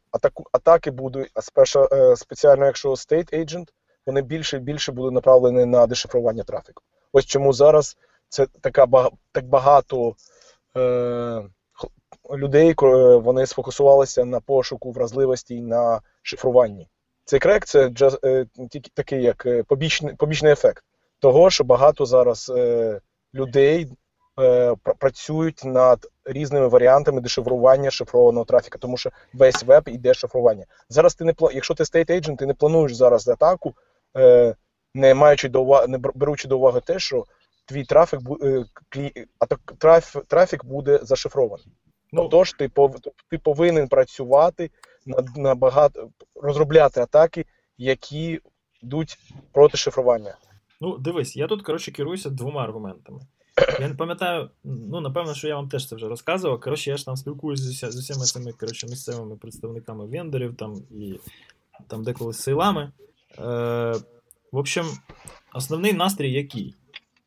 [0.52, 1.42] атаки будуть, а
[2.16, 3.68] спеціально якщо State Agent,
[4.06, 6.84] вони більше і більше будуть направлені на дешифрування трафіку.
[7.14, 7.98] Ось чому зараз
[8.30, 8.88] це така
[9.32, 10.16] так багато
[12.32, 12.74] людей,
[13.20, 16.88] вони сфокусувалися на пошуку вразливості на шифруванні.
[17.26, 17.92] Цей крек це
[18.24, 18.46] е,
[18.94, 20.84] такий як е, побічний, побічний ефект
[21.20, 23.02] того, що багато зараз е,
[23.34, 23.88] людей
[25.00, 30.66] працюють над різними варіантами дешифрування шифрованого трафіка, тому що весь веб іде шифрування.
[30.90, 33.74] Зараз ти не пла- якщо ти state agent, ти не плануєш зараз атаку,
[34.94, 37.26] не маючи до уваги, не беручи до уваги те, що
[37.66, 38.20] твій трафік
[40.28, 41.68] трафік буде зашифрований.
[42.14, 42.96] Ну, Тож ти, пов,
[43.30, 44.72] ти повинен працювати
[45.06, 47.46] на, на багато розробляти атаки,
[47.78, 48.40] які
[48.82, 49.18] йдуть
[49.52, 50.38] проти шифрування.
[50.82, 53.20] Ну, дивись, я тут, коротше, керуюся двома аргументами.
[53.80, 56.60] Я не пам'ятаю, ну, напевно, що я вам теж це вже розказував.
[56.60, 61.20] Коротше, я ж там спілкуюся з, з усіма цими коротше, місцевими представниками вендорів там і
[61.88, 62.92] там деколи з сейлами.
[63.40, 63.94] Е,
[64.52, 64.86] в общем,
[65.54, 66.76] основний настрій який?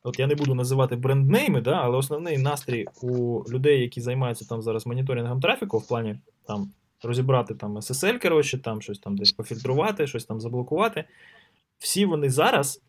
[0.07, 4.63] От я не буду називати бренднейми, да, але основний настрій у людей, які займаються там
[4.63, 6.17] зараз моніторингом трафіку, в плані
[6.47, 11.05] там розібрати там SSL, коротше, там щось там десь пофільтрувати, щось там заблокувати.
[11.79, 12.83] Всі вони зараз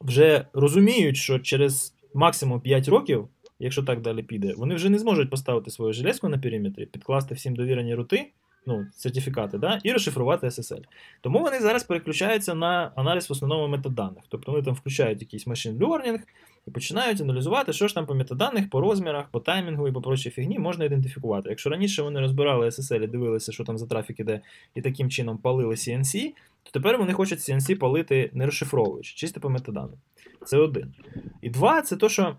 [0.00, 3.28] вже розуміють, що через максимум 5 років,
[3.58, 7.56] якщо так далі піде, вони вже не зможуть поставити свою железку на периметрі, підкласти всім
[7.56, 8.30] довірені рути,
[8.66, 10.82] ну, сертифікати, да, і розшифрувати SSL.
[11.20, 14.24] Тому вони зараз переключаються на аналіз в основному метаданих.
[14.28, 16.20] Тобто вони там включають якийсь machine learning
[16.68, 20.30] і починають аналізувати, що ж там по метаданих, по розмірах, по таймінгу і по прочій
[20.30, 21.50] фігні можна ідентифікувати.
[21.50, 24.40] Якщо раніше вони розбирали SSL і дивилися, що там за трафік іде,
[24.74, 29.50] і таким чином палили CNC, то тепер вони хочуть CNC палити не розшифровуючи, чисто по
[29.50, 29.98] метаданим.
[30.46, 30.94] Це один.
[31.42, 32.36] І два, це то, що,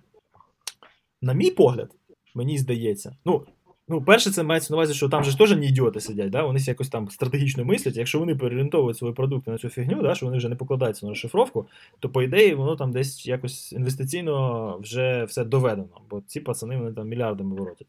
[1.22, 1.92] на мій погляд,
[2.36, 3.46] мені здається, ну,
[3.92, 6.44] Ну, перше, це мається на увазі, що там же ж теж не ідіоти сидять, да?
[6.44, 7.98] вони якось там стратегічно мислять.
[7.98, 10.16] Якщо вони переорієнтовують свої продукти на цю фігню, да?
[10.16, 11.68] що вони вже не покладаються на розшифровку,
[12.00, 16.94] то по ідеї воно там десь якось інвестиційно вже все доведено, бо ці пацани вони
[16.94, 17.88] там мільярдами воротять.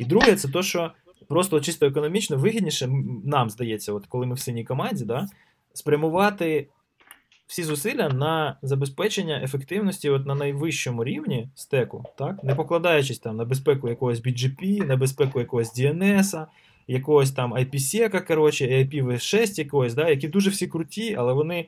[0.00, 0.90] І друге, це то, що
[1.28, 2.88] просто чисто економічно вигідніше,
[3.24, 5.26] нам здається, от коли ми в синій команді, да?
[5.72, 6.68] спрямувати
[7.52, 12.44] всі зусилля на забезпечення ефективності от на найвищому рівні стеку, так?
[12.44, 16.46] не покладаючись там на безпеку якогось BGP, на безпеку якогось DNS,
[16.86, 20.08] якогось там IPsec, коротше, IPv6 якогось, да?
[20.08, 21.66] які дуже всі круті, але вони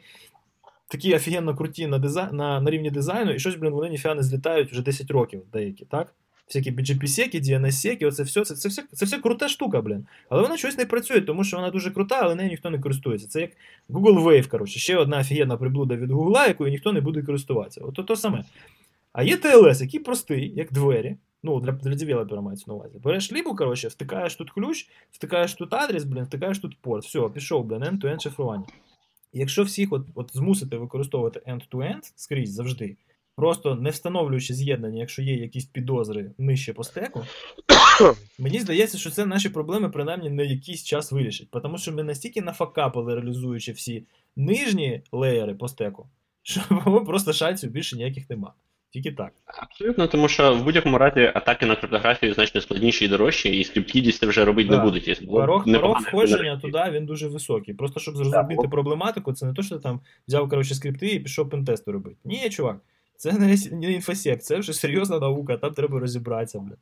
[0.89, 2.33] такі офігенно круті на, дизай...
[2.33, 5.85] на, на рівні дизайну, і щось, блін, вони ніфіга не злітають вже 10 років деякі,
[5.85, 6.15] так?
[6.47, 10.07] Всякі BGP-секи, DNS-секи, оце все, це, це, все, це все крута штука, блін.
[10.29, 13.29] Але вона щось не працює, тому що вона дуже крута, але нею ніхто не користується.
[13.29, 13.51] Це як
[13.89, 17.81] Google Wave, коротше, ще одна офігенна приблуда від Google, якою ніхто не буде користуватися.
[17.85, 18.45] От то, то саме.
[19.13, 21.17] А є TLS, який простий, як двері.
[21.43, 22.99] Ну, для, для девелопера мається на увазі.
[22.99, 27.05] Береш лібу, коротше, втикаєш тут ключ, втикаєш тут адрес, блін, втикаєш тут порт.
[27.05, 28.65] Все, пішов, блін, end-to-end шифрування.
[29.33, 32.97] Якщо всіх от, от змусити використовувати end-to-end скрізь завжди,
[33.37, 37.25] просто не встановлюючи з'єднання, якщо є якісь підозри нижче по стеку,
[38.39, 41.49] мені здається, що це наші проблеми принаймні на якийсь час вирішить.
[41.63, 44.05] Тому що ми настільки нафакапили, реалізуючи всі
[44.37, 46.09] нижні леєри по стеку,
[46.43, 46.61] що
[47.07, 48.53] просто шансів більше ніяких нема.
[48.95, 49.33] Тільки так.
[49.47, 54.15] Абсолютно, тому що в будь-якому разі атаки на криптографію значно складніші і дорожчі, і скрипт
[54.15, 54.79] це вже робити Да.
[54.79, 55.27] не будуть.
[55.27, 57.75] Порог, порог входження туди він дуже високий.
[57.75, 61.21] Просто щоб зрозуміти бо- проблематику, це не то, що ти там взяв коротше, скрипти і
[61.21, 62.17] пішов пентести робити.
[62.25, 62.81] Ні, чувак,
[63.17, 66.75] це не, не інфосек, це вже серйозна наука, там треба розібратися, бля.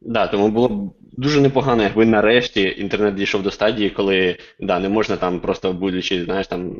[0.00, 4.88] Да, тому було б дуже непогано, якби нарешті інтернет дійшов до стадії, коли да, не
[4.88, 6.76] можна там просто будучи, знаєш, там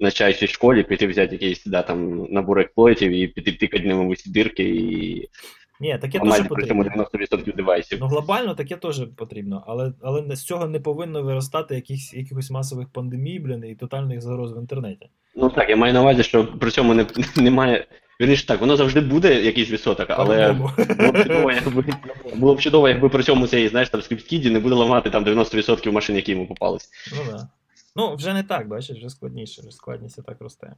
[0.00, 4.08] навчаючись в школі, піти взяти якийсь да, там набор експлойтів і піти тикати ними в
[4.08, 5.28] усі дирки і
[5.82, 6.84] Ні, таке теж потрібно.
[6.84, 7.98] 90% девайсів.
[8.00, 12.88] Ну, глобально таке теж потрібно, але, але з цього не повинно виростати якихось, якихось масових
[12.88, 15.08] пандемій, блін, і тотальних загроз в інтернеті.
[15.36, 17.86] Ну так, я маю на увазі, що при цьому не, немає.
[18.20, 20.70] Вірніше так, воно завжди буде якийсь відсоток, але було
[21.12, 21.84] б чудово, якби
[22.36, 25.92] було б чудово, якби при цьому цей, знаєш, там скрипт-кіді не буде ламати там 90%
[25.92, 26.90] машин, які йому попались.
[27.12, 27.48] Ну да.
[27.96, 30.72] Ну, вже не так, бачиш, вже складніше, вже складність і так росте.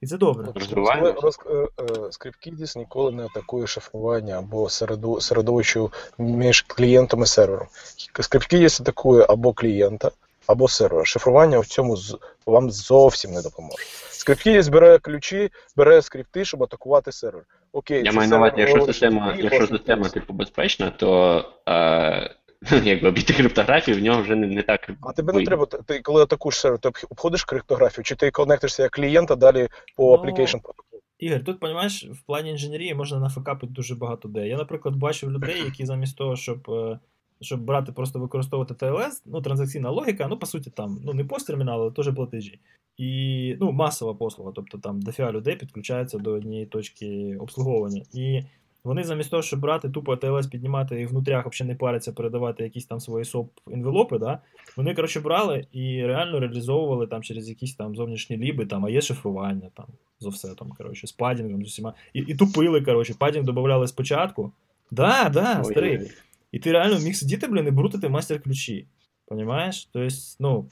[0.00, 0.46] І це добре.
[0.54, 1.22] Розвиваємось.
[1.22, 7.66] Роз, е, е, ніколи не атакує шифрування або середу, середовищу між клієнтом і сервером.
[8.14, 10.10] ScriptKiddies атакує або клієнта,
[10.46, 11.06] або сервер.
[11.06, 13.76] Шифрування в цьому з- вам зовсім не допоможе.
[14.10, 17.42] ScriptKiddies бере ключі, бере скрипти, щоб атакувати сервер.
[17.72, 22.34] Окей, Я маю на увазі, якщо система, якщо система типу безпечна, то е,
[22.84, 24.90] якби обійти криптографію в нього вже не, не так.
[25.00, 28.82] А тебе не треба, ти ти коли атакуєш сервер, ти обходиш криптографію, чи ти коннектишся
[28.82, 31.02] як клієнт, а далі по Ну, application протоколу.
[31.18, 34.48] Ігор, тут, розумієш, в плані інженерії можна нафакапити дуже багато де.
[34.48, 36.98] Я, наприклад, бачив людей, які замість того, щоб, е,
[37.40, 41.82] щоб брати, просто використовувати TLS, ну, транзакційна логіка, ну, по суті, там, ну, не посттермінал,
[41.82, 42.60] але теж платежі.
[42.96, 48.02] І ну, масова послуга, тобто там дофіга людей підключаються до однієї точки обслуговування.
[48.12, 48.42] І
[48.88, 52.86] вони замість того, щоб брати тупо TLS, піднімати і внутрях взагалі не париться, передавати якісь
[52.86, 54.38] там свої соп інвелопи, да?
[54.76, 59.00] вони, коротше, брали і реально реалізовували там через якісь там зовнішні ліби, там, а є
[59.00, 59.86] шифрування там
[60.20, 61.94] з офсетом, коротше, з падінгом, з усіма.
[62.12, 64.52] І, і тупили, коротше, падінг додавали спочатку.
[64.90, 66.10] Да, да, старий.
[66.52, 68.86] І ти реально міг сидіти, блін, і брутити мастер-ключі.
[69.26, 69.88] Понімаєш?
[69.92, 70.66] Тобто, ну.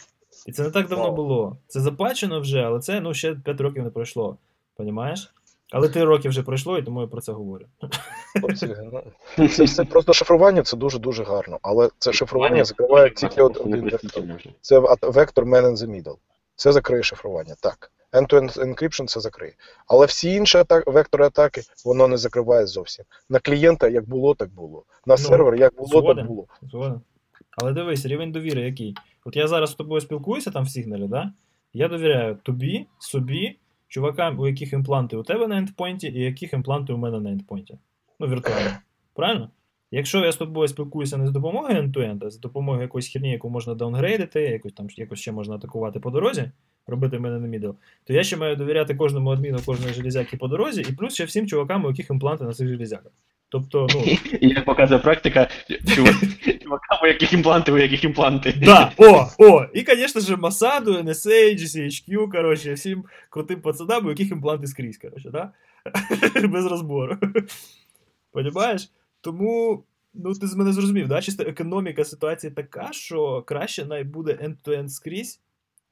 [0.46, 1.56] І це не так давно було.
[1.66, 4.38] Це заплачено вже, але це ну, ще 5 років не пройшло.
[4.76, 5.34] Понімаєш?
[5.72, 7.66] Але 3 роки вже пройшло, і тому я про це говорю.
[8.40, 8.76] Хлопці,
[9.38, 11.58] ну, Це все просто шифрування, це дуже-дуже гарно.
[11.62, 14.22] Але це шифрування закриває тільки один вектор.
[14.60, 16.16] Це вектор man in the middle.
[16.56, 17.54] Це закриє шифрування.
[17.60, 17.92] Так.
[18.12, 19.52] End-to-end encryption це закриє.
[19.86, 23.04] Але всі інші атак, вектори атаки воно не закриває зовсім.
[23.28, 24.84] На клієнта як було, так було.
[25.06, 26.16] На Ну, сервер як було, згоден.
[26.16, 26.46] так було.
[26.62, 27.00] Згоден.
[27.50, 28.94] Але дивись, рівень довіри який.
[29.24, 31.32] От я зараз з тобою спілкуюся там в сигналі, да?
[31.72, 36.52] Я довіряю тобі, собі, чувакам, у яких імпланти у тебе на endpoint і, і яких
[36.52, 37.78] імпланти у мене на endpoint і.
[38.20, 38.70] Ну, віртуально.
[39.14, 39.50] Правильно?
[39.90, 43.50] Якщо я з тобою спілкуюся не з допомогою end-to-end, а з допомогою якоїсь херні, яку
[43.50, 46.50] можна downgrade ити, якось там якось ще можна атакувати по дорозі,
[46.86, 47.70] робити man-in-the-middle,
[48.04, 51.46] то я ще маю довіряти кожному адміну кожної железяки по дорозі, і плюс ще всім
[51.46, 53.12] чувакам, у яких імпланти на цих железяках.
[53.56, 54.00] Тобто, ну.
[54.40, 58.54] І як показує практика, чувак- чувакам, у яких імпланти, у яких імпланти.
[58.62, 64.30] Да, о, о, і, конечно же, Масаду, NSA, GCHQ, короче, всім крутим пацанам, у яких
[64.30, 65.50] імпланти скрізь, короче, да?
[66.48, 67.18] Без розбору.
[68.32, 68.90] Понімаєш?
[69.20, 69.82] Тому,
[70.14, 71.22] ну, ти з мене зрозумів, да?
[71.22, 75.40] Чисто економіка ситуації така, що краще най буде end-to-end скрізь,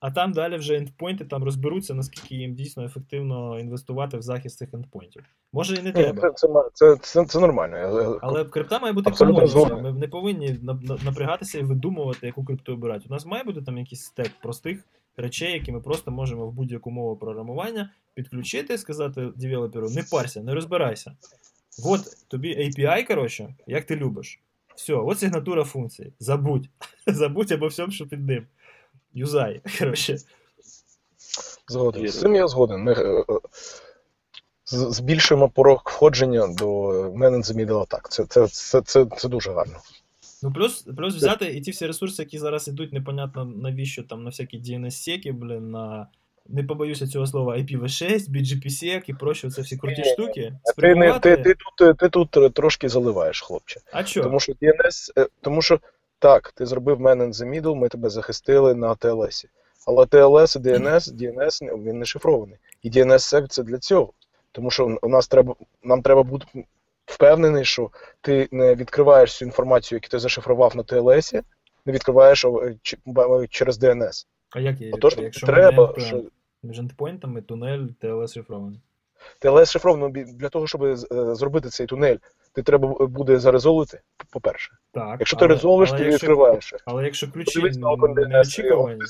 [0.04, 4.74] а там далі вже ендпойнти там розберуться, наскільки їм дійсно ефективно інвестувати в захист цих
[4.74, 5.24] ендпойнтів.
[5.52, 6.30] Може і не треба.
[6.30, 7.76] це, це, це, це, це нормально.
[7.76, 12.44] Я- Але крипта має бути Абсолютно Ми не повинні на- на- напрягатися і видумувати, яку
[12.44, 13.04] крипту обирати.
[13.08, 14.84] У нас має бути там якийсь стек простих
[15.16, 20.54] речей, які ми просто можемо в будь-яку мову програмування підключити, сказати девелоперу, не парся, не
[20.54, 21.16] розбирайся.
[21.84, 24.40] От тобі API, коротше, як ти любиш.
[24.76, 26.12] Все, от сигнатура функції.
[26.18, 26.68] Забудь.
[27.06, 28.46] Забудь обо всьому, що під ним.
[29.14, 29.60] Юзай.
[29.78, 30.16] Коротше.
[31.68, 32.08] Згоден.
[32.08, 32.80] З цим я згоден.
[32.80, 33.24] Ми е, е,
[34.66, 36.66] збільшуємо порог входження до
[37.10, 38.08] Man in the Middle Attack.
[38.08, 39.76] Це, це, це, це, це дуже гарно.
[40.42, 44.30] Ну, плюс, плюс взяти і ті всі ресурси, які зараз ідуть, непонятно навіщо там на
[44.30, 46.06] всякі DNS-секи, блін, на.
[46.48, 50.52] Не побоюся цього слова, IPv6, BGP-SEC і прочі, це всі круті Ні, штуки.
[50.76, 53.80] Ти, не, ти, ти, тут, ти тут е, трошки заливаєш, хлопче.
[53.92, 54.22] А що?
[54.22, 55.80] Тому що DNS, е, тому що
[56.18, 59.44] так, ти зробив Man in the Middle, ми тебе захистили на TLS.
[59.86, 62.56] Але TLS і DNS, DNS не- він не шифрований.
[62.82, 64.12] І DNS це для цього.
[64.52, 66.46] Тому що у нас треба, нам треба бути
[67.06, 71.42] впевнений, що ти не відкриваєш цю інформацію, яку ти зашифрував на TLS,
[71.86, 74.26] не відкриваєш е, ба- через DNS.
[74.50, 76.22] А як я Отож, якщо треба, що
[76.62, 78.80] між ендпойнтами тунель TLS шифрований.
[79.40, 80.96] TLS шифровано бі- для того, щоб е,
[81.34, 82.16] зробити цей тунель,
[82.54, 84.72] ти треба буде зарезолвити, по-перше.
[84.92, 85.16] Так.
[85.18, 86.74] Якщо ти але- резолвиш, але ти якщо- відкриваєш.
[86.84, 89.00] Але якщо ключі не неочікувані,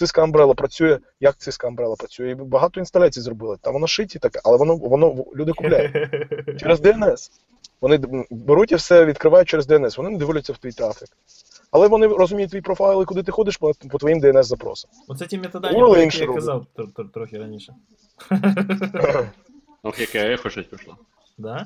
[0.00, 0.54] Cisco Umbrella.
[0.54, 2.30] Працює, як Cisco Umbrella працює.
[2.30, 3.56] І багато інсталяцій зробили.
[3.60, 5.92] Там воно шиті таке, але воно, воно люди купляють.
[6.60, 7.30] Через DNS.
[7.80, 9.96] Вони беруть і все відкривають через DNS.
[9.96, 11.08] Вони не дивляться в твій трафік.
[11.70, 14.90] Але вони розуміють твій профайл, і куди ти ходиш по, по твоїм DNS запросам.
[15.08, 17.74] Оце ті метадані, про які я казав тр- тр- трохи раніше.
[19.82, 20.96] Ох, яке ехо щось пішло.
[21.37, 21.65] Да?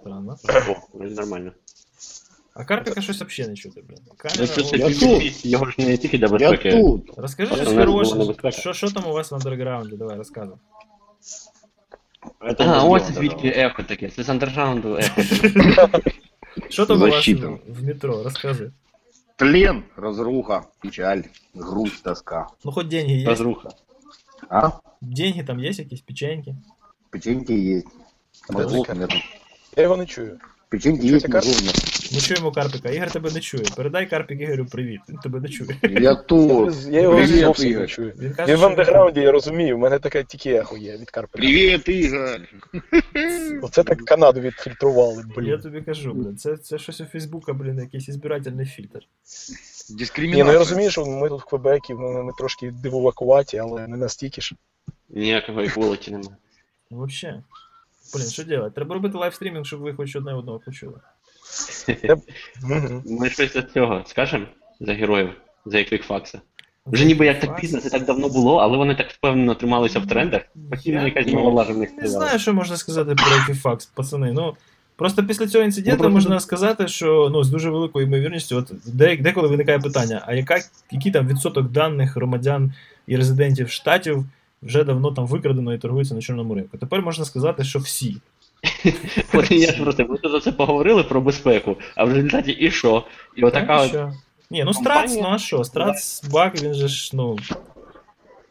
[0.00, 0.36] Странно.
[0.68, 1.52] О, вроде нормально.
[2.54, 3.98] А Карпіка щось взагалі не чути, блін.
[4.06, 6.70] Ну, Камера, це, це о, Я PvP, його ж не тільки для Я безпеки.
[6.82, 7.10] тут.
[7.18, 8.14] Розкажи Але щось у нас була хороше.
[8.18, 8.50] небезпека.
[8.50, 9.96] Що, що там у вас в андерграунді?
[9.96, 10.56] Давай, розказуй.
[12.40, 13.60] Это А, не ось сделано, звідки да.
[13.66, 14.08] ехо таке.
[14.10, 15.22] Це з андержаунду ехо.
[16.68, 17.46] Що там у вас Защита.
[17.48, 18.22] в, в метро?
[18.22, 18.72] Розкажи.
[19.36, 21.22] Тлен, разруха, печаль,
[21.54, 22.46] грусть, тоска.
[22.64, 23.26] Ну хоч деньги є.
[23.28, 23.68] Розруха.
[24.48, 24.70] А?
[25.00, 26.54] Деньги там є якісь печеньки.
[27.10, 27.86] Печеньки есть.
[28.49, 29.15] Мозгов нету.
[29.77, 30.39] Я його не чую.
[30.69, 31.75] Печеньки Чё, есть, ты мозгов нет.
[32.13, 32.89] Ми чуємо Карпіка.
[32.89, 33.63] Ігор тебе не чує.
[33.75, 35.01] Передай Карпік Ігорю привіт.
[35.09, 35.79] Він тебе не чує.
[35.81, 36.75] Я тут.
[36.85, 37.87] Я його Привет, зовсім не Ігор.
[37.87, 38.13] чую.
[38.19, 41.09] Він каже, Він в що андеграунді, я розумію, у мене таке тільки ехо є від
[41.09, 41.37] Карпета.
[41.37, 42.41] Привет, Игорь.
[43.61, 45.59] Оце так Канаду відфільтрували, Я блін.
[45.59, 48.99] тобі кажу, блін, це, це щось у Фейсбука, блін, якийсь ізбирательний фільтр.
[49.89, 50.43] Дискриминация.
[50.43, 53.97] Ні, ну я розумію, що ми тут в Квебекі, ну, ми трошки дивовакуваті, але не
[53.97, 54.55] настільки ж.
[55.09, 56.37] Ніякого equality немає.
[56.91, 57.43] Ну, Вообще.
[58.13, 58.73] Блін, що делать?
[58.73, 60.99] Треба робити live streaming, щоб ви хоч одне одного почули.
[63.05, 64.45] Ми ж після цього скажемо
[64.79, 65.29] за героїв,
[65.65, 66.41] за Equifax а.
[66.85, 70.07] Вже ніби як так пізно, це так давно було, але вони так впевнено трималися в
[70.07, 70.41] трендах.
[70.69, 74.31] Постійно якась ну, в них Не знаю, що можна сказати про Equifax, пацани.
[74.31, 74.55] Ну,
[74.95, 79.17] просто після цього інциденту Ну, можна сказати, що ну, з дуже великою ймовірністю, от де,
[79.17, 80.59] деколи виникає питання, а яка,
[80.91, 82.73] який там відсоток даних громадян
[83.07, 84.25] і резидентів штатів
[84.63, 86.77] вже давно там викрадено і торгується на чорному ринку?
[86.77, 88.17] Тепер можна сказати, що всі.
[89.33, 92.71] От я ж про ми тут за це поговорили про безпеку, а в результаті і
[92.71, 93.03] що?
[93.35, 94.11] І отака що?
[94.49, 95.63] Ні, ну Страц, ну а що?
[95.63, 97.37] Страц баг, він же ж, ну.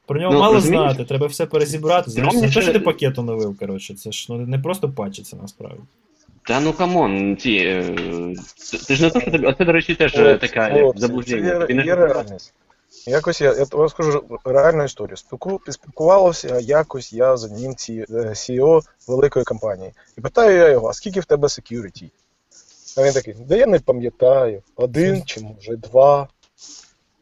[0.07, 0.93] Про нього Ну, мало розумієш?
[0.93, 2.11] знати, треба все перезібрати.
[2.11, 5.81] Не Скромніше- те, що ти пакет оновив, коротше, це ж ну, не просто патчиться насправді.
[6.43, 7.51] Та ну камон, ці.
[7.53, 9.47] е, Це це ж не то, що тобі.
[9.47, 11.59] Оце, до речі, теж е, така хлопці, заблуждення.
[11.67, 12.53] Ти є, не є реальність.
[13.07, 15.17] Якось я, я вам скажу реальну історію.
[15.17, 19.93] Спілку, спілкувався якось я з одним ці, е, CEO великої компанії.
[20.19, 22.11] І питаю я його, а скільки в тебе security?
[22.97, 26.29] А він такий, да я не пам'ятаю, один чи може два.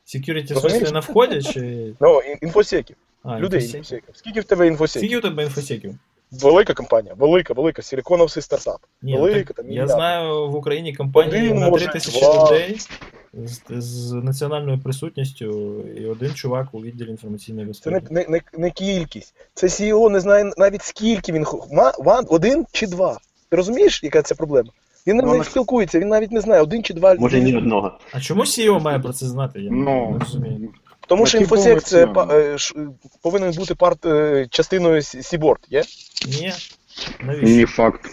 [0.06, 0.90] Security в Розумієш?
[0.90, 1.94] на вході чи.
[2.00, 4.14] Ну, ін- інфосеків, людей інфосеків.
[4.14, 5.08] Скільки в тебе інфосеків?
[5.08, 5.94] Скільки у тебе інфосеків?
[6.30, 8.78] Велика компанія, велика, велика, силіконовий стартап.
[9.02, 12.78] Ні, ну, велика, так, там я знаю в Україні компанії Один, на 3 тисячі людей
[13.34, 18.14] з, з національною присутністю і один чувак у відділі інформаційної Це не, безпеки.
[18.14, 19.34] не, не, не кількість.
[19.54, 21.46] Це CEO не знає навіть скільки він
[21.98, 23.18] ван, один чи два.
[23.48, 24.70] Ти розумієш, яка це проблема?
[25.06, 27.14] Він Ну, не на- спілкується, він навіть не знає, один чи два.
[27.14, 27.98] Може ні одного.
[28.12, 29.60] А чому CEO має про це знати?
[29.60, 30.68] Я Ну, не розумію.
[31.06, 32.56] Тому що на інфосек це е,
[33.22, 35.82] повинен бути парт е, частиною Сі- Сіборд, є?
[36.26, 36.52] Ні.
[37.24, 37.56] Навіщо?
[37.56, 38.10] Не факт.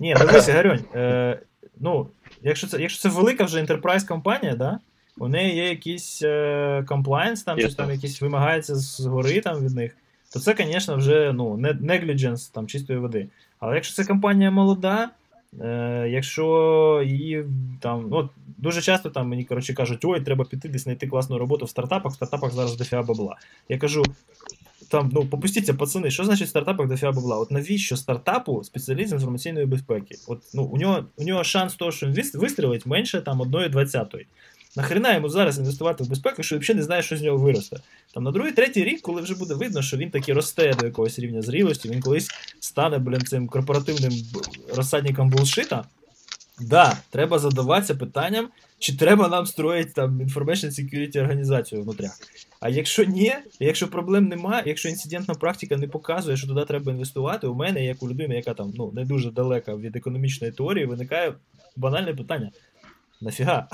[0.00, 0.84] Ні, дивися, Гарьонь.
[0.94, 1.40] Е,
[1.80, 2.06] ну,
[2.42, 4.78] якщо це, якщо це велика вже enterprise компанія, да,
[5.18, 9.96] у неї є якийсь е, compliance, там, щось там якісь вимагається згори там, від них,
[10.32, 13.28] то це, звісно, вже ну, negligence там, чистої води.
[13.58, 15.10] Але якщо це компанія молода,
[15.60, 17.44] Е, якщо її
[17.80, 21.64] там, ну, дуже часто там мені коротше кажуть, ой, треба піти десь знайти класну роботу
[21.64, 23.36] в стартапах, в стартапах зараз дофіга бабла.
[23.68, 24.02] Я кажу,
[24.88, 27.38] там, ну, попустіться, пацани, що значить в стартапах дофіга бабла?
[27.38, 30.14] От навіщо стартапу спеціаліст з інформаційної безпеки?
[30.26, 34.26] От, ну, у нього, у нього шанс того, що він вистрілить, менше там 1,20.
[34.76, 37.76] Нахрена йому зараз інвестувати в безпеку, що взагалі не знає, що з нього виросте.
[38.14, 41.18] Там на другий, третій рік, коли вже буде видно, що він таки росте до якогось
[41.18, 42.28] рівня зрілості, він колись
[42.60, 44.12] стане, блін, цим корпоративним
[44.74, 45.84] розсадником булшита.
[46.60, 52.18] Да, треба задаватися питанням, чи треба нам строїти там Information Security організацію внутрях.
[52.60, 57.46] А якщо ні, якщо проблем немає, якщо інцидентна практика не показує, що туди треба інвестувати,
[57.46, 61.34] у мене, як у людини, яка там ну, не дуже далека від економічної теорії, виникає
[61.76, 62.50] банальне питання:
[63.20, 63.68] нафіга?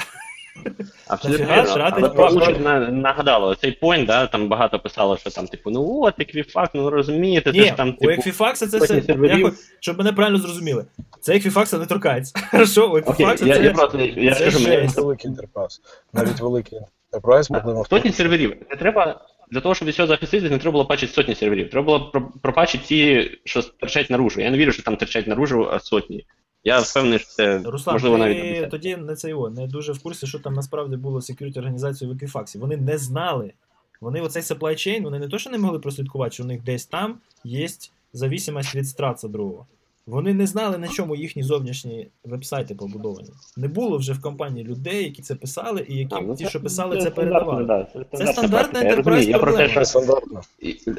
[1.09, 1.91] Абсолютно Нафіга вірно.
[1.93, 6.19] Але просто на- нагадало, цей point, да, там багато писало, що там, типу, ну от,
[6.19, 9.03] Equifax, ну розумієте, це ж там, у типу, Equifax це все.
[9.03, 9.47] серверів.
[9.47, 10.85] Я, щоб мене правильно зрозуміли.
[11.21, 12.41] Це Equifax не торкається.
[12.51, 13.63] Хорошо, у Equifax це.
[13.65, 15.81] я просто, я це скажу, мені Навіть великий інтерпрайз.
[16.13, 16.79] Навіть великий
[17.13, 17.85] інтерпрайз, проблема.
[17.85, 18.57] Сотні серверів.
[18.71, 21.71] Не треба для того, щоб від цього захиститися, не треба було пачити сотні серверів.
[21.71, 24.41] Треба було про- пропачити ті, що терчать наружу.
[24.41, 26.27] Я не вірю, що там терчать наружу а сотні.
[26.65, 30.03] Я впевнений, що це Руслан, можливо навіть ти тоді не це його, не дуже в
[30.03, 32.59] курсі, що там насправді було з security організацією в Equifax.
[32.59, 33.53] Вони не знали.
[34.01, 36.87] Вони оцей supply chain, вони не то, що не могли прослідкувати, що у них десь
[36.87, 37.69] там є
[38.13, 39.67] зависимость від страца другого.
[40.07, 43.29] Вони не знали, на чому їхні зовнішні вебсайти побудовані.
[43.57, 46.61] Не було вже в компанії людей, які це писали, і які А, ну, ті, що
[46.61, 47.65] писали, це це передавали.
[47.65, 49.19] да, Це стандартна практика.
[49.21, 50.41] Я про те, що стандартно.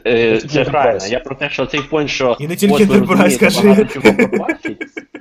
[0.05, 1.05] Е, Це правильно.
[1.07, 3.87] Я про те, що цей point, що І не тільки ви кажи.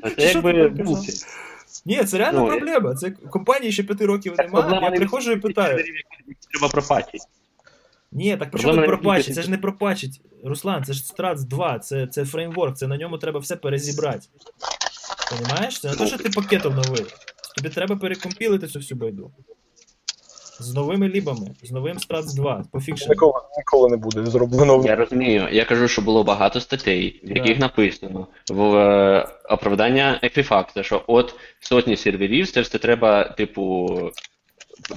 [0.03, 1.13] А це якби бути.
[1.85, 2.95] Ні, це реальна Ну, проблема.
[2.95, 4.81] Це компанії ще п'яти років немає.
[4.83, 5.85] Я приходжу і питаю.
[6.51, 7.19] Треба пропачити.
[8.13, 9.35] Ні, так чому не пропачить?
[9.35, 10.21] Це ж не пропачить.
[10.45, 14.27] Руслан, це ж Страц 2, це, це фреймворк, це на ньому треба все перезібрати.
[15.31, 15.81] Понимаєш?
[15.81, 17.05] Це не те, що ти пакетом новий.
[17.57, 19.31] Тобі треба перекомпілити цю всю байду.
[20.63, 23.11] З новими лібами, з новим Страц 2, по фікшену.
[23.11, 24.83] Ніколи, ніколи не буде зроблено.
[24.87, 25.49] Я розумію.
[25.53, 27.35] Я кажу, що було багато статей, в Да.
[27.35, 33.89] яких написано в е, оправдання Equifax, що от сотні серверів, це все треба, типу,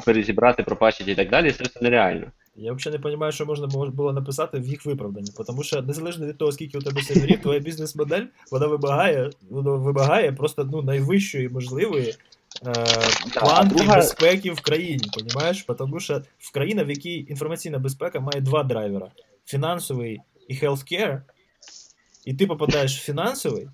[0.06, 2.26] перезібрати, пропачити і так далі, це все нереально.
[2.58, 5.32] Я взагалі не розумію, що можна було- було написати в їх виправданні.
[5.48, 10.32] Тому що незалежно від того, скільки у тебе серверів, твоя бізнес-модель, вона вимагає, вона вимагає
[10.32, 12.16] просто ну, найвищої можливої
[12.68, 12.74] е,
[13.40, 15.10] планки друга- безпеки в країні.
[15.14, 15.66] Понімаєш?
[15.78, 19.08] Тому що в країна, в якій інформаційна безпека має два драйвера:
[19.46, 21.22] фінансовий і healthcare,
[22.26, 23.68] і ти попадаєш в фінансовий.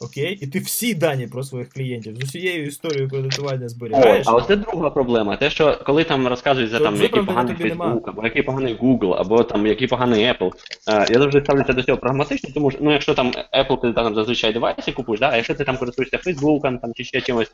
[0.00, 4.56] Окей, і ти всі дані про своїх клієнтів з усією історією кредитування О, а оце
[4.56, 5.36] друга проблема.
[5.36, 7.94] Те, що коли там розказують за То там, який поганий нема.
[7.94, 10.52] Facebook, або який поганий Google, або там який поганий Apple,
[10.88, 14.14] е, я завжди ставлюся до цього прагматично, тому що ну, якщо там Apple ти там
[14.14, 17.50] зазвичай девайси купуєш, да, а якщо ти там користуєшся Facebook там, чи ще чимось,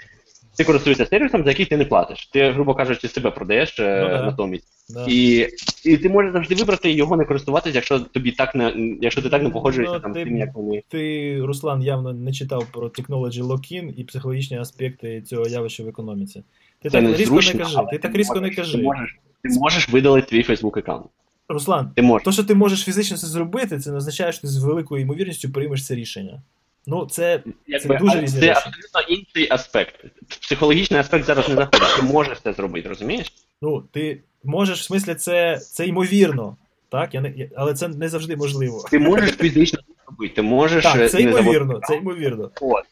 [0.56, 2.26] ти користуєшся сервісом, за який ти не платиш.
[2.26, 4.22] Ти, грубо кажучи, себе продаєш е, Ну да.
[4.22, 4.64] натомість.
[4.94, 5.06] Да.
[5.08, 5.48] І,
[5.84, 9.42] і ти можеш завжди вибрати його не користуватися, якщо тобі так не якщо ти так
[9.42, 10.82] не погоджуєшся Ну, там, ти- з тим, як вони.
[10.88, 16.42] Ти, Руслан, явно не читав про technology lock-in і психологічні аспекти цього явища в економіці.
[16.82, 17.78] Ти Це так різко незручно, не кажи.
[17.90, 18.78] Ти так різко не кажи.
[18.78, 21.06] Ти можеш, ти можеш видалити твій Facebook аккаунт.
[21.48, 22.24] Руслан, Ти можеш.
[22.24, 25.50] то, що ти можеш фізично це зробити, це не означає, що ти з великою ймовірністю
[25.52, 26.42] приймеш це рішення.
[26.86, 28.60] Ну, це Якби, дуже але різні це речі.
[28.66, 30.04] абсолютно інший аспект.
[30.40, 31.96] Психологічний аспект зараз не заходить.
[31.96, 33.32] Ти можеш це зробити, розумієш?
[33.62, 36.56] ну, ти можеш, в смислі, це, це ймовірно.
[36.88, 37.14] Так?
[37.14, 38.84] Я не, я- але це не завжди можливо.
[38.90, 40.84] Ти можеш фізично це зробити, ти можеш.
[40.86, 42.50] е, Так, це ймовірно, це ймовірно.
[42.60, 42.84] От.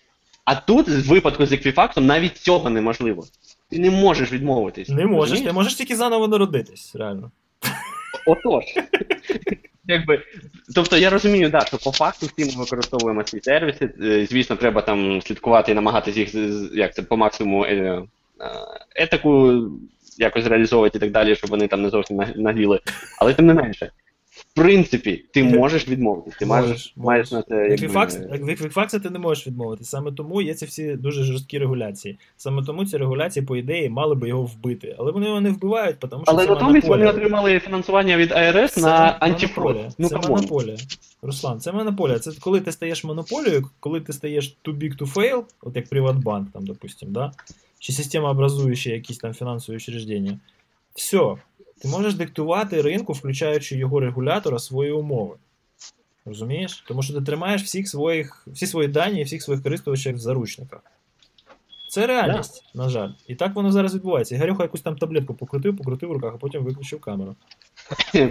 [0.45, 3.25] А тут, в випадку з Equifax, навіть цього неможливо.
[3.71, 4.89] Ти не можеш відмовитись.
[4.89, 7.31] Не можеш, ти можеш тільки заново народитись, реально.
[8.27, 8.65] Отож.
[9.85, 10.23] Якби,
[10.75, 13.91] тобто я розумію, да, що по факту всі ми використовуємо ці сервіси.
[14.03, 16.35] е, Звісно, треба там слідкувати і намагатися їх
[16.75, 18.03] як це, по максимуму е, е,
[18.97, 19.63] етику
[20.19, 22.81] якось реалізовувати і так далі, щоб вони там не зовсім наг- нагріли.
[23.19, 23.91] Але тим не менше,
[24.55, 26.37] принципі, ти можеш відмовитись.
[26.37, 27.55] Ти Можеш, маєш, маєш на це.
[27.55, 29.85] якби, Equifax, від ти не можеш відмовити.
[29.85, 32.19] Саме тому є ці всі дуже жорсткі регуляції.
[32.37, 34.97] Саме тому ці регуляції, по ідеї, мали би його вбити.
[34.99, 38.81] Але вони його не вбивають, тому що Але натомість вони отримали фінансування від IRS Це
[38.81, 39.77] на anti-fraud.
[39.99, 40.31] Ну це come on.
[40.31, 40.77] монополія.
[41.23, 42.19] Руслан, це монополія.
[42.19, 46.53] Це коли ти стаєш монополією, коли ти стаєш too big to fail, от як Приватбанк,
[46.53, 47.33] там, допустим, да?
[47.79, 50.39] чи системообразуючі якісь там фінансові учреждення.
[50.95, 51.37] Все.
[51.81, 55.35] Ти можеш диктувати ринку, включаючи його регулятора, свої умови.
[56.25, 56.85] Розумієш?
[56.89, 60.81] Тому що ти тримаєш всіх своїх, всі свої дані і всіх своїх користувачів в заручниках.
[61.89, 63.11] Це реальність, на жаль.
[63.27, 64.35] І так воно зараз відбувається.
[64.35, 67.37] І Гарюха якусь там таблетку покрутив, покрутив в руках, а потім виключив камеру.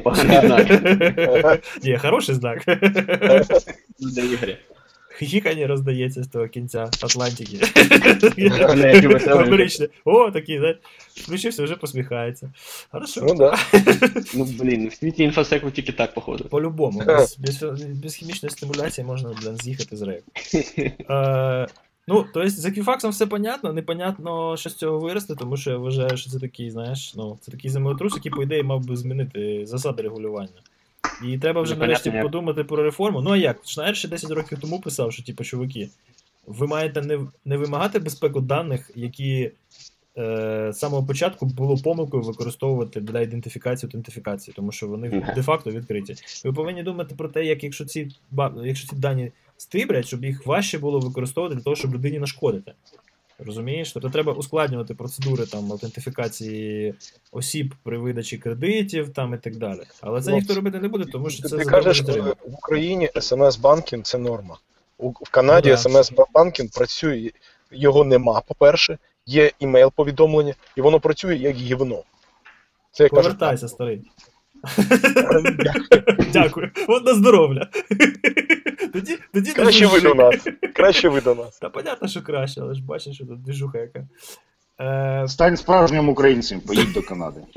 [0.03, 2.65] Поганий знак Ні, хороший знак.
[3.99, 4.57] для Ігоря.
[5.19, 7.59] Хихікання роздається з того кінця Атлантики.
[10.05, 10.77] О, такий, знаєш,
[11.15, 12.51] включився, вже посміхається.
[12.91, 13.21] Хорошо.
[13.27, 13.57] Ну да.
[14.33, 16.45] Ну блін, в світі інфосеку тільки так, походу.
[16.45, 17.63] По-любому, без, без,
[18.03, 20.31] без хімічної стимуляції можна, блін, з'їхати з рейку.
[21.09, 21.67] Е,
[22.07, 26.17] ну, тобто, за кіфаксом все понятно, непонятно, що з цього виросте, тому що я вважаю,
[26.17, 30.03] що це такий, знаєш, ну, це такий землетрус, який, по ідеї, мав би змінити засади
[30.03, 30.61] регулювання.
[31.23, 32.23] І треба вже нарешті як.
[32.23, 33.21] подумати про реформу.
[33.21, 33.61] Ну а як?
[33.65, 35.89] Шнайер ще 10 років тому писав, що, типу, чуваки,
[36.47, 39.51] ви маєте не, не вимагати безпеку даних, які
[40.17, 45.23] е, з самого початку було помилкою використовувати для ідентифікації аутентифікації, тому що вони Мгм.
[45.35, 46.15] де-факто відкриті.
[46.45, 48.11] Ви повинні думати про те, як якщо ці,
[48.63, 52.73] якщо ці дані стиблять, щоб їх важче було використовувати для того, щоб людині нашкодити.
[53.45, 53.91] Розумієш?
[53.93, 56.93] Тобто треба ускладнювати процедури там аутентифікації
[57.31, 59.81] осіб при видачі кредитів там і так далі.
[60.01, 63.09] Але це Ну, ніхто робити не буде, тому що це ти кажеш, е, в Україні
[63.15, 64.57] смс-банкінг це норма.
[64.97, 65.81] У, в Канаді Ну да.
[65.81, 67.31] смс-банкінг працює,
[67.71, 72.03] його нема, по-перше, є імейл-повідомлення, і воно працює як гівно.
[72.91, 73.21] Це я кажу.
[73.21, 74.01] Повертайся, старий.
[76.33, 76.71] Дякую.
[76.87, 77.67] От на здоров'я.
[78.99, 80.47] Тоді, тоді Краще ви до нас.
[80.73, 81.59] Краще ви до нас.
[81.59, 84.07] Та понятно, що краще, але ж бачиш, що тут двіжуха яка.
[84.81, 87.41] Е, Стань справжнім українцем, поїдь до Канади.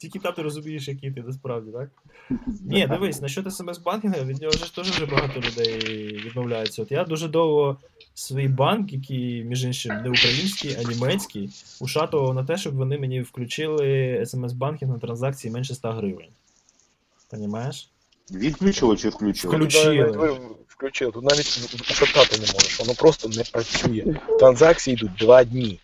[0.00, 1.90] Тільки там ти розумієш, який ти насправді, так?
[2.64, 5.78] Ні, дивись, насчет смс-банкінга, від нього ж теж вже багато людей
[6.26, 6.82] відмовляються.
[6.82, 7.76] От я дуже довго
[8.14, 11.50] свій банк, який, між іншим, не український, а німецький,
[11.80, 16.30] ушатував на те, щоб вони мені включили смс-банкінг на транзакції менше 100 гривень.
[17.30, 17.90] Понімаєш?
[18.32, 19.56] Відключили чи включили?
[19.56, 20.38] Включили.
[20.68, 21.12] Включили.
[21.12, 21.46] Тут навіть
[21.92, 24.04] шатати не можеш, воно просто не працює.
[24.38, 25.80] Транзакції йдуть два дні.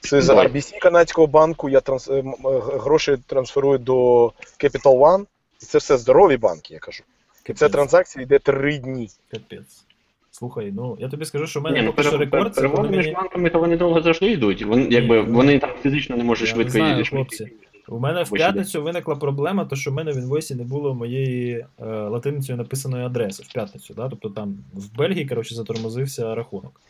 [0.00, 0.30] Це з.
[0.30, 2.08] RBC канадського банку, я транс...
[2.08, 2.24] е, е,
[2.62, 4.26] гроші трансферую до
[4.58, 5.26] Capital One.
[5.62, 7.04] І це все здорові банки, я кажу.
[7.48, 9.08] І ця транзакція йде три дні.
[9.30, 9.84] Капець.
[10.30, 12.98] Слухай, ну я тобі скажу, що в мене ну, поки що рекорд, це коли між
[12.98, 13.12] мені...
[13.12, 14.62] банками, то вони довго завжди йдуть.
[14.62, 17.50] Вони, якби, ну, вони там фізично не можуть швидко їздити.
[17.88, 21.66] У мене в п'ятницю виникла проблема, то що в мене в інвойсі не було моєї
[21.80, 23.94] е, латиницею написаної адреси в п'ятницю.
[23.94, 24.08] Да?
[24.08, 26.80] Тобто там в Бельгії, коротше, затормозився рахунок.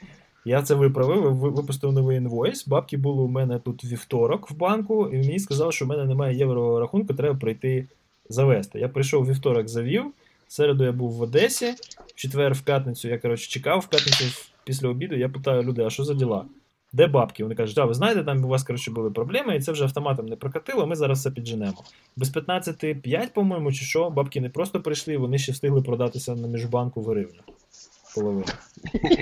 [0.44, 2.68] Я це виправив, випустив новий інвойс.
[2.68, 6.36] Бабки були у мене тут вівторок в банку, і мені сказали, що в мене немає
[6.36, 7.86] єврорахунку, треба прийти
[8.28, 8.78] завести.
[8.78, 10.04] Я прийшов вівторок, завів.
[10.48, 11.74] В середу я був в Одесі,
[12.06, 14.24] в четвер, в п'ятницю я коротше, чекав, в п'ятницю
[14.64, 16.44] після обіду я питаю людей, а що за діла?
[16.94, 17.42] Де бабки?
[17.42, 20.26] Вони кажуть, а ви знаєте, там у вас коротше, були проблеми, і це вже автоматом
[20.26, 21.84] не прокатило, ми зараз все підженемо.
[22.16, 27.00] Без 15,5, по-моєму, чи що, бабки не просто прийшли, вони ще встигли продатися на міжбанку
[27.00, 27.40] в гривню.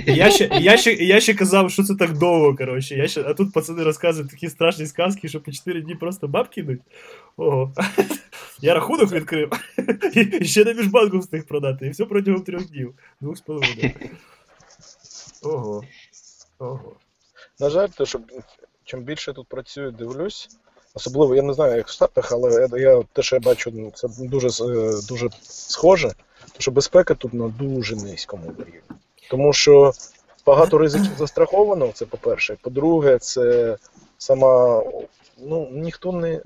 [0.06, 2.94] І я ще, я, ще, я ще казав, що це так довго, коротше.
[2.94, 6.60] Я ще, а тут пацани розказують такі страшні сказки, що по 4 дні просто бабки
[6.60, 6.80] йдуть.
[7.36, 7.72] Ого.
[8.60, 9.50] Я рахунок відкрив.
[10.40, 11.86] І ще на міжбанку встиг продати.
[11.86, 12.94] І все протягом трьох днів.
[13.20, 13.90] Двох з половиною.
[15.42, 15.82] Ого.
[16.58, 16.96] Ого.
[17.62, 18.20] На жаль, те, що
[18.84, 20.48] чим більше тут працюю, дивлюсь.
[20.94, 24.08] Особливо, я не знаю, як в Штатах, але я, те, що я бачу, ну, це
[24.18, 26.08] дуже, е, дуже схоже,
[26.52, 28.80] то що безпека тут на дуже низькому рівні.
[29.30, 29.92] Тому що
[30.46, 32.56] багато ризиків застраховано, це по-перше.
[32.62, 33.76] По-друге, це
[34.18, 34.82] сама.
[35.38, 36.40] Ну, ніхто не.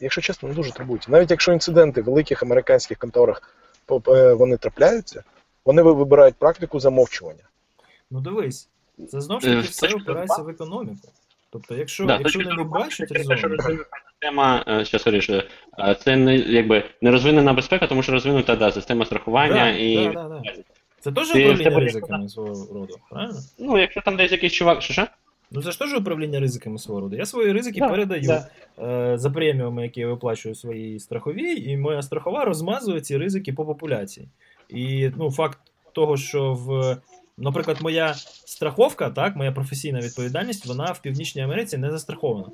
[0.00, 1.10] Якщо чесно, не дуже турбується.
[1.10, 3.56] Навіть якщо інциденти в великих американських конторах
[4.08, 5.22] е, вони трапляються,
[5.64, 7.44] вони вибирають практику замовчування.
[8.10, 8.68] Ну дивись,
[9.08, 11.08] це знову ж Е, таки все опирається в економіку.
[11.50, 13.38] Тобто, якщо, Да, якщо вони не бачать резону,
[14.20, 15.48] система, е, що соріше,
[16.04, 20.06] це не якби не розвинена безпека, тому що розвинута да, система страхування Да, і.
[20.06, 20.42] да, да, да.
[21.00, 23.38] це теж управління ризиками свого роду, правильно?
[23.58, 25.06] Ну, якщо там десь якийсь чувак, що що?
[25.50, 27.16] Ну це ж теж управління ризиками свого роду.
[27.16, 28.48] Я свої ризики Да, передаю да.
[29.12, 33.64] е, за преміуми, які я виплачую своїй страховій, і моя страхова розмазує ці ризики по
[33.66, 34.28] популяції.
[34.68, 35.58] І ну, факт
[35.92, 36.96] того, що в.
[37.38, 38.14] Наприклад, моя
[38.44, 42.50] страховка, так, моя професійна відповідальність, вона в Північній Америці не застрахована.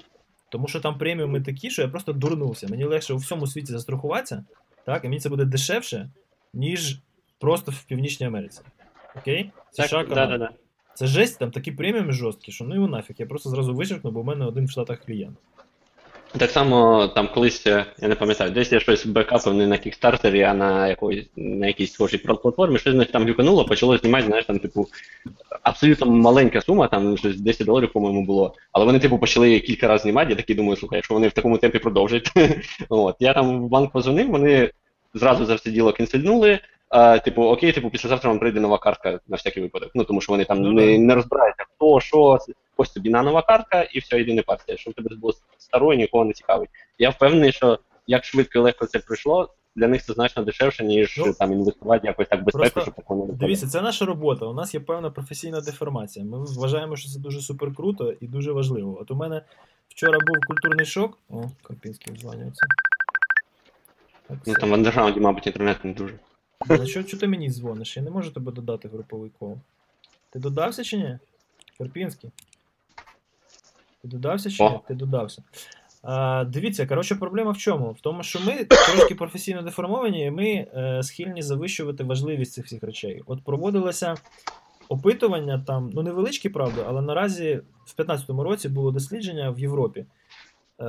[0.48, 2.66] Тому що там преміуми такі, що я просто дурнувся.
[2.68, 4.44] Мені легше у всьому світі застрахуватися,
[4.86, 6.10] так, і мені це буде дешевше,
[6.54, 7.00] ніж
[7.38, 8.60] просто в Північній Америці.
[9.16, 9.50] Окей?
[9.72, 10.50] США, Так, да, да, да.
[10.94, 13.16] Це жесть, там такі преміуми жорсткі, що ну його нафіг.
[13.18, 15.38] Я просто зразу вичеркну, бо в мене один в Штатах клієнт.
[16.38, 20.42] Так само там колись, е, я не пам'ятаю, десь я щось бекапив не на кікстартері,
[20.42, 24.88] а на якоїсь на якійсь схожій платформі, щось там глюкануло, почало знімати, знаєш, там, типу,
[25.62, 28.54] абсолютно маленька сума, там щось 10 доларів, по-моєму, було.
[28.72, 31.58] Але вони, типу, почали кілька разів знімати, я такий думаю, слухай, якщо вони в такому
[31.58, 32.30] темпі продовжать.
[32.88, 33.16] От.
[33.20, 34.70] Я там в банк позвонив, вони
[35.14, 36.58] зразу за все діло кінсельнули.
[36.88, 39.90] А, типу, окей, типу, післязавтра вам прийде нова картка на всякий випадок.
[39.94, 42.38] Ну, тому що вони там Ну, не, не розбираються, хто, що,
[42.76, 44.76] ось тобі на нова картка, і все, йди не парся.
[44.76, 45.32] Щоб тебе було
[45.64, 46.70] старою, нікого не цікавить.
[46.98, 51.18] Я впевнений, що як швидко і легко це прийшло, для них це значно дешевше, ніж
[51.18, 53.32] Ну, там інвестувати якось так безпеку, щоб такого не.
[53.32, 54.46] Дивіться, це наша робота.
[54.46, 56.24] У нас є певна професійна деформація.
[56.24, 58.98] Ми вважаємо, що це дуже супер круто і дуже важливо.
[59.00, 59.42] От у мене
[59.88, 61.18] вчора був культурний шок.
[61.30, 62.66] О, Карпінський дзвонюється.
[64.46, 66.18] Ну там в андерграунді, мабуть, інтернет не дуже.
[66.86, 67.96] Що, що ти мені дзвониш?
[67.96, 69.58] Я не можу тебе додати в груповий кол.
[70.30, 71.18] Ти додався чи ні?
[71.78, 72.30] Карпінський?
[74.04, 74.64] Ти додався чи?
[74.64, 74.80] О.
[74.88, 75.42] Ти додався.
[76.02, 77.92] А, дивіться, коротше, проблема в чому?
[77.92, 82.82] В тому, що ми трошки професійно деформовані, і ми е, схильні завищувати важливість цих всіх
[82.82, 83.22] речей.
[83.26, 84.14] От проводилося
[84.88, 90.04] опитування там, ну невеличкі, правда, але наразі в 2015 році було дослідження в Європі.
[90.80, 90.84] Е,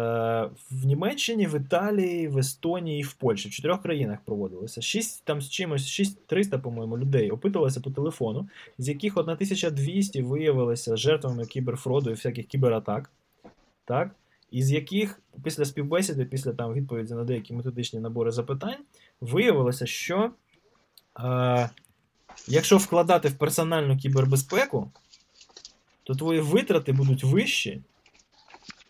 [0.71, 3.49] в Німеччині, в Італії, в Естонії, в Польщі.
[3.49, 4.81] В чотирьох країнах проводилося.
[4.81, 11.45] Шість там з чимось, 6300, по-моєму, людей опитувалося по телефону, з яких 1200 виявилися жертвами
[11.45, 13.11] кіберфроду і всяких кібератак.
[13.85, 14.11] Так?
[14.51, 18.83] Із яких після співбесіди, після там відповіді на деякі методичні набори запитань,
[19.21, 20.31] виявилося, що
[21.19, 21.69] е,
[22.47, 24.91] якщо вкладати в персональну кібербезпеку,
[26.03, 27.81] то твої витрати будуть вищі,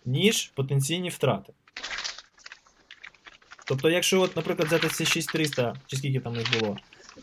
[0.05, 1.53] ніж потенційні втрати.
[3.67, 6.77] Тобто, якщо, от, наприклад, взяти ці 6300, чи скільки там їх було,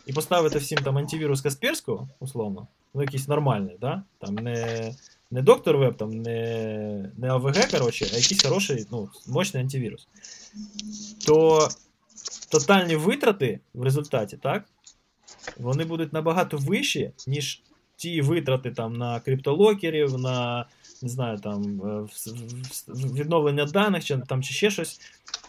[0.05, 4.03] і поставити всім там антивірус Касперського, условно, ну якийсь нормальний, да?
[4.19, 4.91] там не,
[5.31, 10.07] не доктор веб, там не, не АВГ, коротше, а якийсь хороший, ну, мощний антивірус,
[11.25, 11.69] то
[12.49, 14.65] тотальні витрати в результаті, так?
[15.57, 17.61] Вони будуть набагато вищі, ніж
[17.95, 20.65] ті витрати там на криптолокерів, на
[21.03, 22.07] не знаю, там е,
[22.93, 24.99] відновлення даних чи там чи ще щось,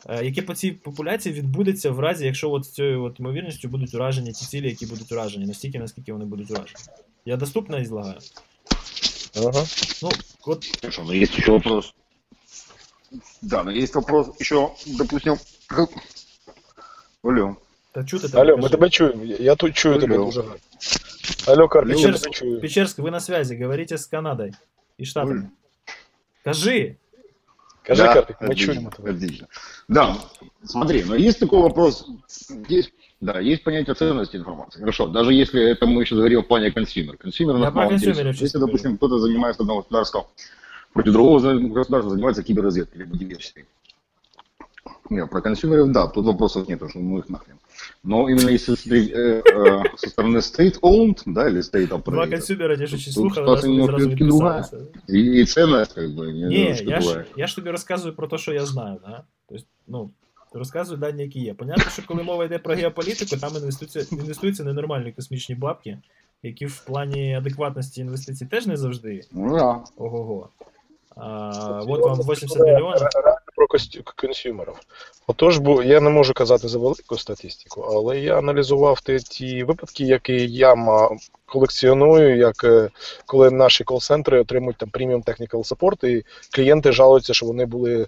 [0.09, 4.33] е, яке по цій популяції відбудеться в разі, якщо от цією от ймовірністю будуть уражені
[4.33, 6.79] ті цілі, які будуть уражені, настільки, наскільки вони будуть уражені.
[7.25, 8.19] Я доступно излагаю?
[9.37, 9.65] Ага.
[10.03, 10.11] Ну,
[10.47, 11.95] от Хорошо, но есть еще вопрос.
[13.43, 15.37] Да, но есть вопрос еще, допустим,
[17.23, 17.57] Алло.
[17.93, 18.43] та чути тебе.
[18.43, 19.25] Алло, ми тебе чуємо.
[19.25, 20.25] Я тут чую тебе Алло.
[20.25, 20.57] дуже гарно.
[21.47, 22.61] Алло, тебе чую.
[22.61, 24.53] Печерск, ви на связи, говорите з Канадою
[24.98, 25.40] і Штатами.
[25.40, 25.50] Алло.
[26.44, 26.96] Кажи!
[27.84, 29.12] Кажи, Да, Карпік, ми отлично, чуємо тебе.
[29.12, 29.48] Отлично.
[29.88, 30.16] Да,
[30.66, 32.06] смотри, но есть такой вопрос.
[32.70, 34.80] Есть, да, есть понятие ценности информации.
[34.80, 37.18] Хорошо, даже если это мы сейчас говорим в плане консюмер.
[37.18, 38.72] Консюмер Я на про самом деле, консюмеров сейчас Если, говорю.
[38.72, 40.28] допустим, кто-то занимается одного государства
[40.94, 43.66] против другого за- государства, занимается киберразведкой либо диверсией.
[45.10, 47.56] Нет, про консюмеров, да, тут вопросов нет, что ну их нахрен.
[48.04, 52.78] Но именно если смотреть, э, э, со стороны state-owned, да, или state Два operated, консюмера
[52.78, 54.62] ті, що ще Тут слухали, ситуація нас вони зразу немножко другая.
[54.62, 54.88] відписалися.
[55.10, 57.26] и, и ценность, как бы, Ні, немножко я ж, другая.
[57.38, 59.24] я ж тобі розказую про те, що я знаю, да?
[59.50, 60.10] Тобто, ну,
[60.54, 61.54] розказую дані, які є.
[61.54, 65.98] Понятно, що коли мова йде про геополітику, там інвестуються, інвестуються ненормальні космічні бабки,
[66.44, 69.80] які в плані адекватності інвестицій теж не завжди Ну да.
[69.98, 70.50] ого-го.
[71.16, 73.02] А, от вам 80 мільйонів.
[73.57, 73.67] Про
[74.17, 74.75] консюмерів.
[75.27, 80.05] Отож, бо я не можу казати за велику статистику, але я аналізував ті, ті випадки,
[80.05, 80.75] які я
[81.47, 82.91] колекціоную, як е,
[83.27, 88.07] коли наші кол-центри отримують там преміум technical support, і клієнти жалуються, що вони були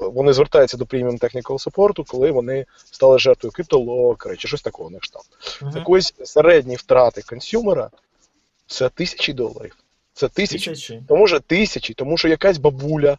[0.00, 4.98] вони звертаються до преміум technical support, коли вони стали жертвою криптолокера чи щось такого на
[4.98, 5.26] кшталт.
[5.62, 5.72] Мгм.
[5.72, 7.90] Так ось середні втрати консюмера
[8.66, 9.76] це тисячі доларів.
[10.12, 10.70] Це тисячі.
[10.70, 11.02] Тисячі.
[11.08, 13.18] Тому що тисячі, тому що якась бабуля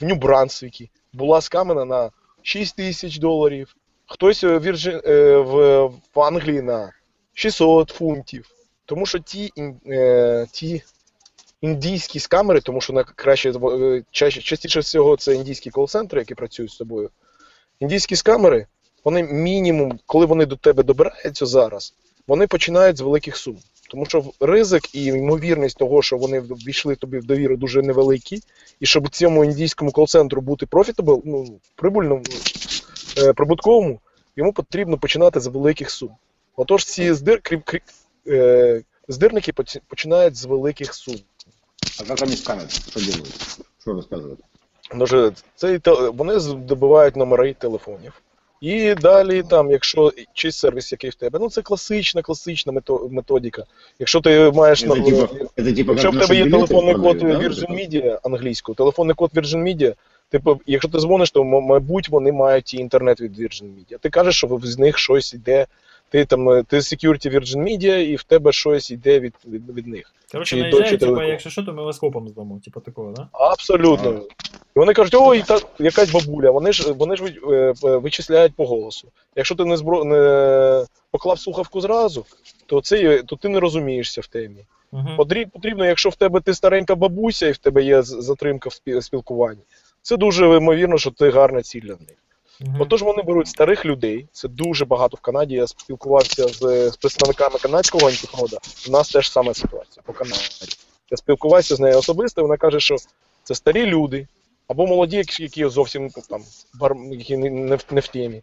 [0.00, 2.10] в Нью-Брансвікі була скамена на
[2.42, 5.02] 6 тисяч доларів, хтось е, Вірджи...
[5.06, 6.92] е, в, в Англії на
[7.34, 8.50] 600 фунтів.
[8.84, 9.52] Тому що ті,
[9.86, 10.82] е, ті
[11.60, 16.72] індійські скамери, тому що на краще е, чаще, частіше всього це індійські кол-центри, які працюють
[16.72, 17.10] з тобою.
[17.80, 18.66] Індійські скамери,
[19.04, 21.94] вони мінімум, коли вони до тебе добираються зараз,
[22.26, 23.58] вони починають з великих сум.
[23.90, 28.40] Тому що ризик і ймовірність того, що вони ввійшли тобі в довіру, дуже невеликі,
[28.80, 32.22] і щоб цьому індійському кол-центру бути profitable, ну, прибульному,
[33.18, 34.00] е, прибутковому,
[34.36, 36.10] йому потрібно починати з великих сум.
[36.56, 37.80] Отож, ці здир, крім, крім,
[38.28, 39.52] е, здирники
[39.88, 41.16] починають з великих сум.
[42.00, 42.70] А как они сканят?
[42.72, 43.58] Что делают?
[43.80, 44.38] Что рассказывают?
[44.94, 48.12] Дуже цей те- вони здобувають номери телефонів.
[48.61, 53.63] І далі, там, якщо чи сервіс, який в тебе, ну це класична, класична мето- методика.
[53.99, 56.49] Якщо ти маєш Это на- типа, это типа Якщо как в тебе наши є билеты
[56.51, 57.89] телефонний код продают, да, Virgin вот это?
[58.03, 59.93] Media англійською, телефонний код Virgin Media,
[60.29, 63.97] типу, якщо ти дзвониш, то м- мабуть вони мають і інтернет від Virgin Media.
[63.99, 65.65] Ти кажеш, що з них щось йде.
[66.16, 69.86] Ти там е, ти security Virgin Media, і в тебе щось йде від, від, від
[69.86, 70.14] них.
[70.32, 73.28] Коротше, наїжджають, типа, якщо що, то ми вас копом здамо, типу такого, да?
[73.32, 74.10] Абсолютно.
[74.76, 78.66] І вони кажуть, ой, та якась бабуля, вони ж вони ж е, е, вичисляють по
[78.66, 79.08] голосу.
[79.34, 82.26] Якщо ти не збро не поклав слухавку зразу,
[82.66, 84.64] то це то ти не розумієшся в темі.
[84.92, 85.08] Угу.
[85.16, 89.62] Потрібно, потрібно, якщо в тебе ти старенька бабуся і в тебе є затримка в спілкуванні,
[90.02, 92.16] це дуже ймовірно, що ти гарна ціль для них.
[92.60, 92.80] Мгм.
[92.80, 95.54] Отож вони беруть старих людей, це дуже багато в Канаді.
[95.54, 98.58] Я спілкувався з, з представниками канадського антифрода.
[98.88, 100.40] У нас теж сама ситуація по Канаді.
[101.10, 102.96] Я спілкувався з нею особисто, вона каже, що
[103.42, 104.26] це старі люди,
[104.68, 106.42] або молоді, які- зовсім там
[106.74, 108.42] бар, які не, не, не в темі.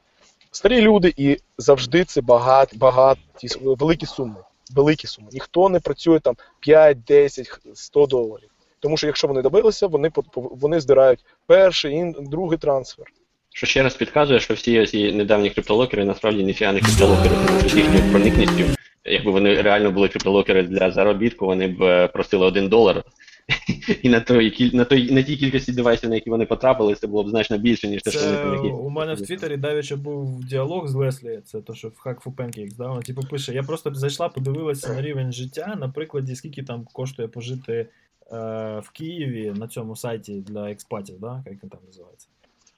[0.52, 3.18] Старі люди, і завжди це багаті, багаті,
[3.64, 4.36] великі суми.
[4.76, 5.28] Великі суми.
[5.32, 8.50] Ніхто не працює там 5, 10, 100 доларів.
[8.80, 13.06] Тому що якщо вони добилися, вони, вони здирають перший, ін, другий трансфер.
[13.56, 17.70] Що ще раз підказує, що всі ці недавні криптолокери насправді ніфіга не криптолокери, тому що
[17.70, 18.64] з їхньою проникністю,
[19.06, 23.04] якби вони реально були криптолокери для заробітку, вони б е, просили один долар.
[24.02, 27.24] І на той на той на тій кількості девайсів, на які вони потрапили, це було
[27.24, 28.68] б значно більше, ніж те, що вони які.
[28.68, 32.36] у мене в Твіттері давеча був діалог з Леслі, це то, що в Hack for
[32.36, 32.88] Pancakes, да?
[32.88, 37.28] Вона типу пише: я просто зайшла, подивилася на рівень життя, на прикладі, скільки там коштує
[37.28, 37.88] пожити е,
[38.84, 41.44] в Києві на цьому сайті для експатів, да?
[41.46, 42.28] як він там називається.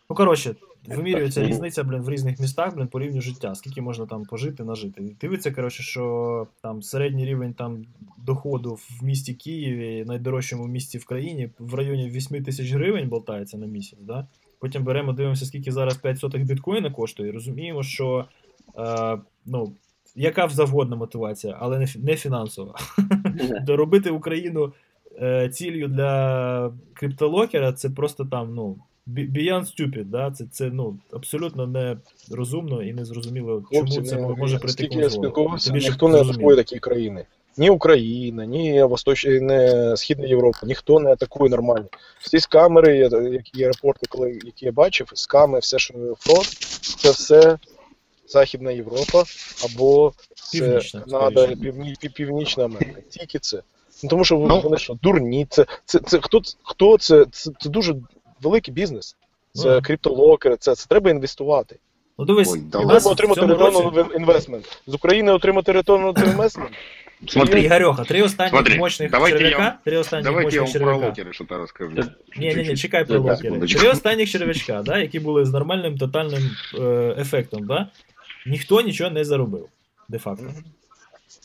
[0.09, 0.55] Ну, коротше,
[0.87, 5.03] вимірюється різниця, блін, в різних містах, блін, по рівню життя, скільки можна там пожити, нажити.
[5.03, 7.85] І дивиться, коротше, що там середній рівень там
[8.17, 13.65] доходу в місті Києві, найдорожчому місті в країні, в районі 8 тисяч гривень болтається на
[13.65, 14.27] місяць, да?
[14.59, 18.25] Потім беремо, дивимося, скільки зараз 5 сотих біткоїна коштує, і розуміємо, що
[18.77, 19.73] е, ну,
[20.15, 22.75] яка завгодна мотивація, але не, не фінансова.
[23.61, 24.73] Доробити Україну
[25.21, 28.77] е, ціллю для криптолокера це просто там, ну,
[29.07, 30.31] beyond stupid, да?
[30.31, 31.67] це, це ну, абсолютно
[32.29, 36.21] нерозумно і незрозуміло, чому Хлопці, це не- може прийти скільки я спілкувався, Тобі ніхто не
[36.21, 37.25] атакує такі країни.
[37.57, 39.25] Ні Україна, ні Восточ...
[39.25, 41.85] не Східна Європа, ніхто не атакує нормально.
[42.19, 46.45] Всі з камери, я- які є репорти, коли, які я бачив, сками, все, що фронт,
[46.97, 47.57] це все
[48.27, 49.23] Західна Європа
[49.65, 51.47] або це Північна, Канада.
[51.47, 51.95] Півні...
[52.01, 53.01] Пів- Північна Америка.
[53.09, 53.61] Тільки це.
[54.03, 54.61] Ну, тому що Ну.
[54.61, 55.47] вони що, дурні.
[55.49, 57.95] Це, це, це, хто, хто це, це, це дуже
[58.41, 59.15] великий бізнес.
[59.53, 59.81] Це Ну.
[59.81, 61.79] криптолокери, це, це треба інвестувати.
[62.17, 64.77] Ну дивись, Ой, да Треба отримати on investment.
[64.87, 66.69] З України отримати on investment.
[67.27, 70.99] Смотри, Ігорьоха, три останніх Смотри, мощних давайте черв'яка, вам- три останніх давайте я мощних вам
[70.99, 71.91] про локеры что-то расскажу.
[71.95, 72.15] Да.
[72.37, 73.59] Ні, ні, ні, чекай про локери.
[73.67, 77.87] Три останніх черв'ячка, да, які були з нормальним тотальним е, ефектом, да,
[78.45, 79.67] ніхто нічого не заробив,
[80.09, 80.43] де-факто.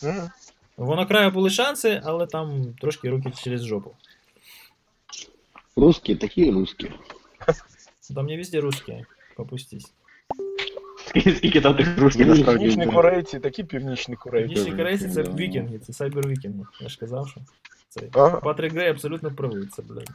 [0.03, 0.31] Мгм.
[0.77, 3.91] Воно краю були шанси, але там трошки руки через жопу.
[5.76, 6.92] Русские такие русские.
[8.16, 9.06] Там не везде русські,
[9.36, 9.94] попустись.
[11.06, 12.60] Скільки, скільки там тих русських Ну, насправді?
[12.60, 12.92] Північні да.
[12.92, 14.54] корейці, такі північні корейці.
[14.54, 15.32] Північні корейці це да.
[15.32, 16.66] вікінги, це сайбер-вікінги.
[16.82, 17.42] Я ж казав, що
[17.90, 18.02] це.
[18.14, 18.40] Ага.
[18.40, 20.10] Патрік Грей абсолютно правий, це, блядь.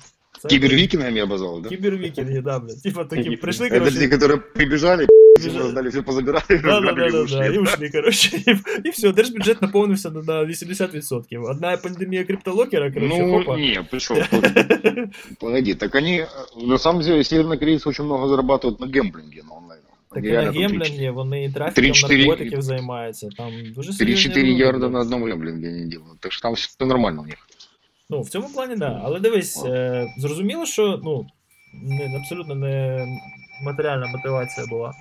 [0.45, 1.69] Це- Кибервикингами обозвал, да?
[1.69, 2.83] Кібервікінги, да, блядь.
[2.83, 5.07] Типа такі Кібер- прийшли, Это те, коротше, которые прибежали,
[5.39, 5.65] все Бежали.
[5.65, 7.55] раздали, все позабирали, Да, да, разграбили да, и да, да, ушли.
[7.55, 8.51] і ушли, коротше, і,
[8.85, 11.43] і все, держбюджет наповнився на, на 80%.
[11.51, 13.57] Одна пандемія криптолокера, коротше, Ну, хопа.
[13.57, 14.17] не, ты что,
[15.41, 19.81] погоди, так они, э, на самом деле, севернокорейцы очень много зарабатывают на гемблинге, на онлайн.
[20.13, 23.29] Так Они і на реально там гемблінгі вони і трафіком 3-4 наркотиків займаються.
[23.37, 24.93] Там дуже серйозні 3-4 люди, ярда блядь.
[24.93, 27.37] на одном гемблинге они делают, так что там все нормально у них.
[28.10, 29.02] Ну, в цьому плані, да.
[29.04, 31.28] Але дивись, е, зрозуміло, що ну,
[31.74, 33.06] не, абсолютно не
[33.64, 34.94] матеріальна мотивація була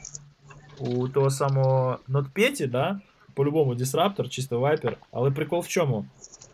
[0.80, 3.00] у того самого NotPetya, да?
[3.34, 4.96] По-любому дисраптор, чисто вайпер.
[5.12, 6.04] Але прикол в чому?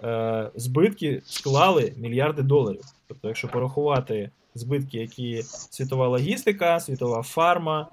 [0.05, 2.85] Е, збитки склали мільярди доларів.
[3.09, 7.89] Тобто, якщо порахувати збитки, які світова логістика, світова фарма,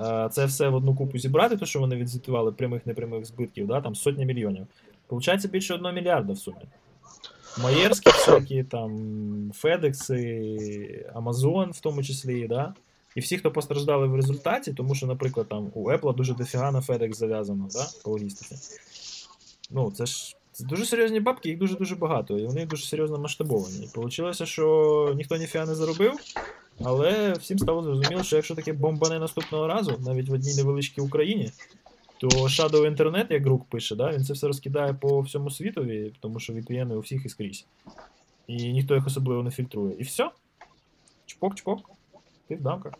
[0.00, 3.80] е, це все в одну купу зібрати, то що вони відзвітували прямих непрямих збитків, да?
[3.80, 4.66] там сотні мільйонів.
[5.06, 6.56] Получається більше 1 мільярда в сумі.
[7.58, 12.74] Маєрські всякі, там, Федекси, Амазон в тому числі, да?
[13.16, 16.80] І всі, хто постраждали в результаті, тому що, наприклад, там у Apple дуже дофіга на
[16.80, 17.86] FedEx зав'язано, да?
[18.04, 18.56] по логістиці.
[19.70, 23.88] Ну, це ж це дуже серйозні бабки, їх дуже-дуже багато, і вони дуже серйозно масштабовані.
[23.96, 26.12] І вийшло, що ніхто ніфіга не заробив,
[26.84, 31.50] але всім стало зрозуміло, що якщо таке бомбане наступного разу, навіть в одній невеличкій Україні,
[32.22, 36.40] то Shadow Internet, як Грук пише, да, він це все розкидає по всьому світові, тому
[36.40, 37.66] що VPN у всіх і скрізь.
[38.46, 39.96] І ніхто їх особливо не фільтрує.
[39.98, 40.30] І все.
[41.26, 41.78] Чпок-чпок.
[42.48, 42.92] Ти в дамках.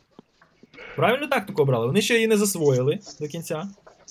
[0.97, 1.87] Правильно тактику обрали.
[1.87, 3.69] Вони ще її не засвоїли до кінця.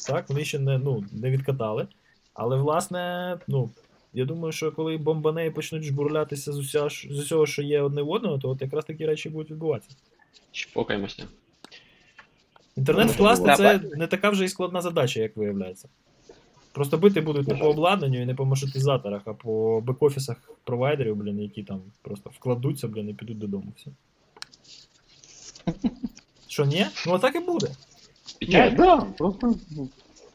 [0.07, 1.87] Так, вони ще не, ну, не відкатали.
[2.33, 3.69] Але, власне, ну,
[4.13, 8.09] я думаю, що коли бомбанеї почнуть жбурлятися з, уся, з усього, що є одне в
[8.09, 9.95] одного, то от якраз такі речі будуть відбуватися.
[10.51, 11.23] Чпокаємося.
[12.77, 15.89] Інтернет вкласти це не така вже і складна задача, як виявляється.
[16.71, 21.39] Просто бити будуть не по обладнанню і не по маршрутизаторах, а по бек-офісах провайдерів, блін,
[21.39, 23.73] які там просто вкладуться, блін, і підуть додому.
[23.77, 23.91] Все.
[26.47, 26.85] Що, ні?
[27.07, 27.67] Ну, а так і буде.
[28.41, 29.55] Ні, да, просто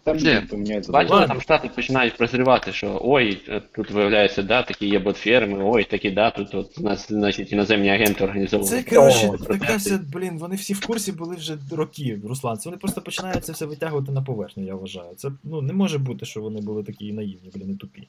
[0.07, 0.41] Там Де?
[0.41, 0.93] поменяется.
[0.93, 1.29] Бачили, Ладно.
[1.35, 6.11] там штати починають прозрівати, що ой, е, тут виявляється, да, такі є ботферми, ой, такі,
[6.11, 8.83] да, тут от, у нас, значить, іноземні агенти організовували.
[8.83, 12.57] Це коротше, така вся, блін, вони всі в курсі були вже роки, Руслан.
[12.57, 15.15] Це вони просто починають це все витягувати на поверхню, я вважаю.
[15.17, 18.09] Це ну не може бути, що вони були такі наївні, блін, і тупі.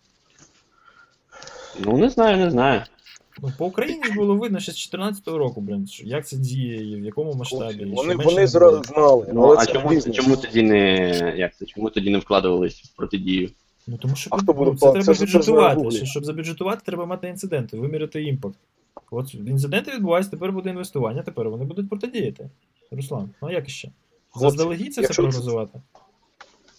[1.80, 2.82] Ну, не знаю, не знаю.
[3.42, 6.92] Ну, по Україні ж було видно ще з 14-го року, блін, що- як це діє,
[6.92, 7.74] і в якому масштабі.
[7.84, 10.16] і що Вони, менше вони не зра- знали, Ну, але а це чому, бізнес.
[10.16, 11.08] чому тоді не.
[11.38, 11.66] Як це?
[11.66, 13.50] Чому тоді не вкладувались в протидію?
[13.88, 15.04] Ну тому що А ну, хто буде це платити?
[15.06, 15.92] треба Це ж- це бюджетувати.
[15.92, 18.56] Щоб- Щоб забюджетувати, треба мати інциденти, виміряти імпакт.
[19.12, 22.50] От інциденти відбуваються, тепер буде інвестування, тепер вони будуть протидіяти.
[22.92, 23.92] Руслан, ну а як іще?
[24.30, 25.80] Хлопці, Заздалегідь це все якщо прогнозувати.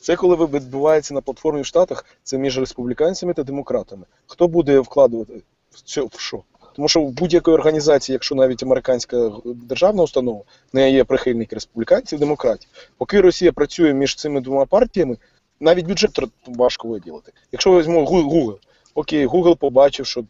[0.01, 4.05] Це коли ви- відбувається на платформі в Штатах, це між республіканцями та демократами.
[4.27, 6.43] Хто буде вкладувати в цю в що?
[6.79, 12.19] Тому що в будь-якої організації, якщо навіть американська державна установа, в неї є прихильники республіканців,
[12.19, 12.71] демократів.
[12.99, 15.17] Поки Росія працює між цими двома партіями,
[15.61, 17.33] навіть бюджет важко виділити.
[17.53, 18.57] Якщо візьмемо Google,
[18.95, 20.25] окей, Google побачив, що,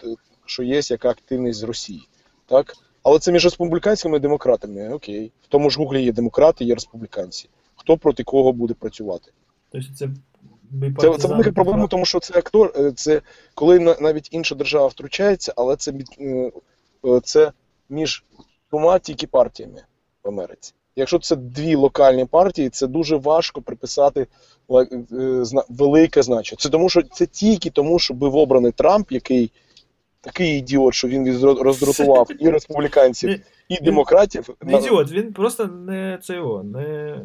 [0.47, 2.09] що є яка активність з Росії.
[2.47, 2.75] Так?
[3.03, 4.89] Але це між республіканцями і демократами.
[4.89, 5.33] Окей.
[5.43, 7.49] В тому ж Гуглі є демократи, є республіканці.
[7.77, 9.33] Хто проти кого буде працювати?
[9.71, 10.09] Тобто це
[10.99, 13.21] Це, це велика проблема, тому що це актор, е, це
[13.55, 16.53] коли навіть інша держава втручається, але це, е,
[17.05, 17.53] е, це
[17.89, 18.25] між
[18.71, 19.83] двома тільки партіями
[20.25, 20.75] в Америці.
[20.97, 24.27] Якщо це дві локальні партії, це дуже важко приписати
[25.69, 26.57] велике значення.
[26.61, 29.53] Це тому, що це тільки тому, що був обраний Трамп, який
[30.21, 34.49] такий ідіот, що він роздратував і республіканців, і демократів.
[34.63, 37.17] Не ідіот, він просто не це його, не.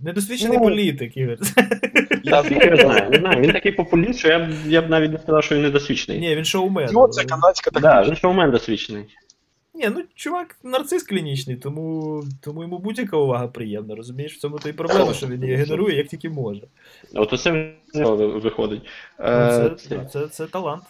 [0.00, 1.38] Недосвідчений Ну, політик, Ігор.
[2.24, 3.40] Я не знаю, не знаю.
[3.42, 6.20] Він такий популіст, що я б, я б навіть не сказав, що він недосвідчений.
[6.20, 6.88] Ні, він шоумен.
[6.88, 8.02] Ідіот це канадська Так, така.
[8.02, 9.04] да, він шоумен досвідчений.
[9.74, 14.34] Ні, ну чувак нарцис клінічний, тому, тому йому будь-яка увага приємна, розумієш?
[14.34, 16.60] В цьому то і проблема, що він її генерує як тільки може.
[17.14, 17.72] От оце
[18.42, 18.82] виходить.
[19.18, 20.82] Ну, Е, це, це- це, це талант.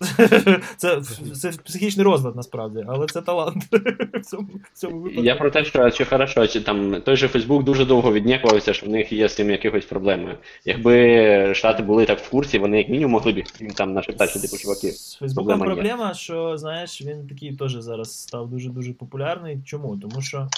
[0.76, 1.00] Це,
[1.34, 3.64] це психічний розлад насправді, але це талант.
[4.14, 5.22] В цьому, в цьому випадку.
[5.22, 8.86] Я про те, що чи хорошо, чи там той же Фейсбук дуже довго віднікувався, що
[8.86, 10.38] в них є з цим якихось проблеми.
[10.64, 14.56] Якби Штати були так в курсі, вони як мінімум могли б їм там нашептати, типу,
[14.56, 14.92] чуваки.
[14.92, 15.74] З Фейсбуком проблема є.
[15.74, 19.58] проблема, що знаєш, він такий теж зараз став дуже-дуже популярний.
[19.64, 19.96] Чому?
[19.96, 20.48] Тому що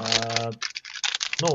[0.00, 0.50] а,
[1.42, 1.48] ну,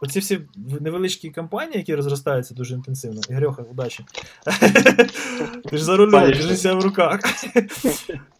[0.00, 0.40] оці всі
[0.80, 3.20] невеличкі компанії, які розростаються дуже інтенсивно.
[3.30, 4.04] Ігорьоха, удачі.
[5.70, 7.20] Ти ж за рулем, держися в руках.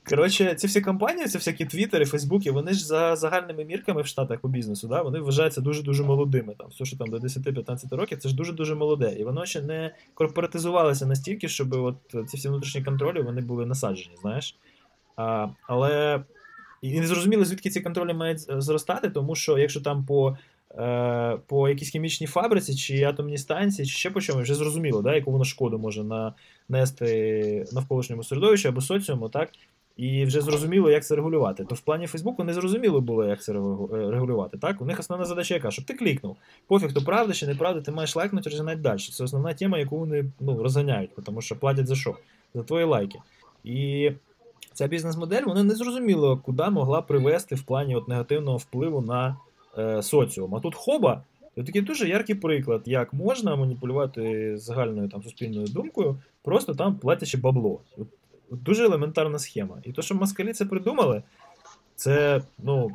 [0.08, 4.40] Коротше, ці всі компанії, ці всякі твіттери, фейсбуки, вони ж за загальними мірками в Штатах
[4.40, 6.54] по бізнесу, да, вони вважаються дуже-дуже молодими.
[6.58, 9.16] Там, все, що там до 10-15 років, це ж дуже-дуже молоде.
[9.18, 11.96] І воно ще не корпоратизувалося настільки, щоб от
[12.30, 14.56] ці всі внутрішні контролі вони були насаджені, знаєш.
[15.16, 16.22] А, але
[16.82, 20.38] і не зрозуміло, звідки ці контролі мають зростати, тому що якщо там по,
[21.46, 25.32] по якійсь хімічній фабриці чи атомній станції, чи ще по чомусь, вже зрозуміло, да, яку
[25.32, 26.04] воно шкоду може
[26.68, 29.48] нанести навколишньому середовищу або соціуму, так?
[29.98, 31.64] І вже зрозуміло, як це регулювати.
[31.64, 33.56] То в плані Фейсбуку не зрозуміло було, як це е,
[33.90, 34.58] регулювати.
[34.58, 34.82] Так?
[34.82, 35.70] У них основна задача яка?
[35.70, 36.36] Щоб ти клікнув.
[36.66, 38.98] Пофіг, то правда чи неправда, ти маєш лайкнути, розганати далі.
[38.98, 42.16] Це основна тема, яку вони ну, розганяють, тому що платять за що?
[42.54, 43.18] За твої лайки.
[43.64, 44.10] І
[44.72, 49.36] ця бізнес-модель вона не зрозуміло, куди могла привести в плані от негативного впливу на
[49.78, 50.54] е, соціум.
[50.54, 51.22] А тут хоба.
[51.56, 57.38] Це такий дуже яркий приклад, як можна маніпулювати загальною там суспільною думкою, просто там платячи
[57.38, 57.80] бабло.
[58.50, 59.78] Дуже елементарна схема.
[59.84, 61.22] І то, що москалі це придумали,
[61.96, 62.90] це, ну.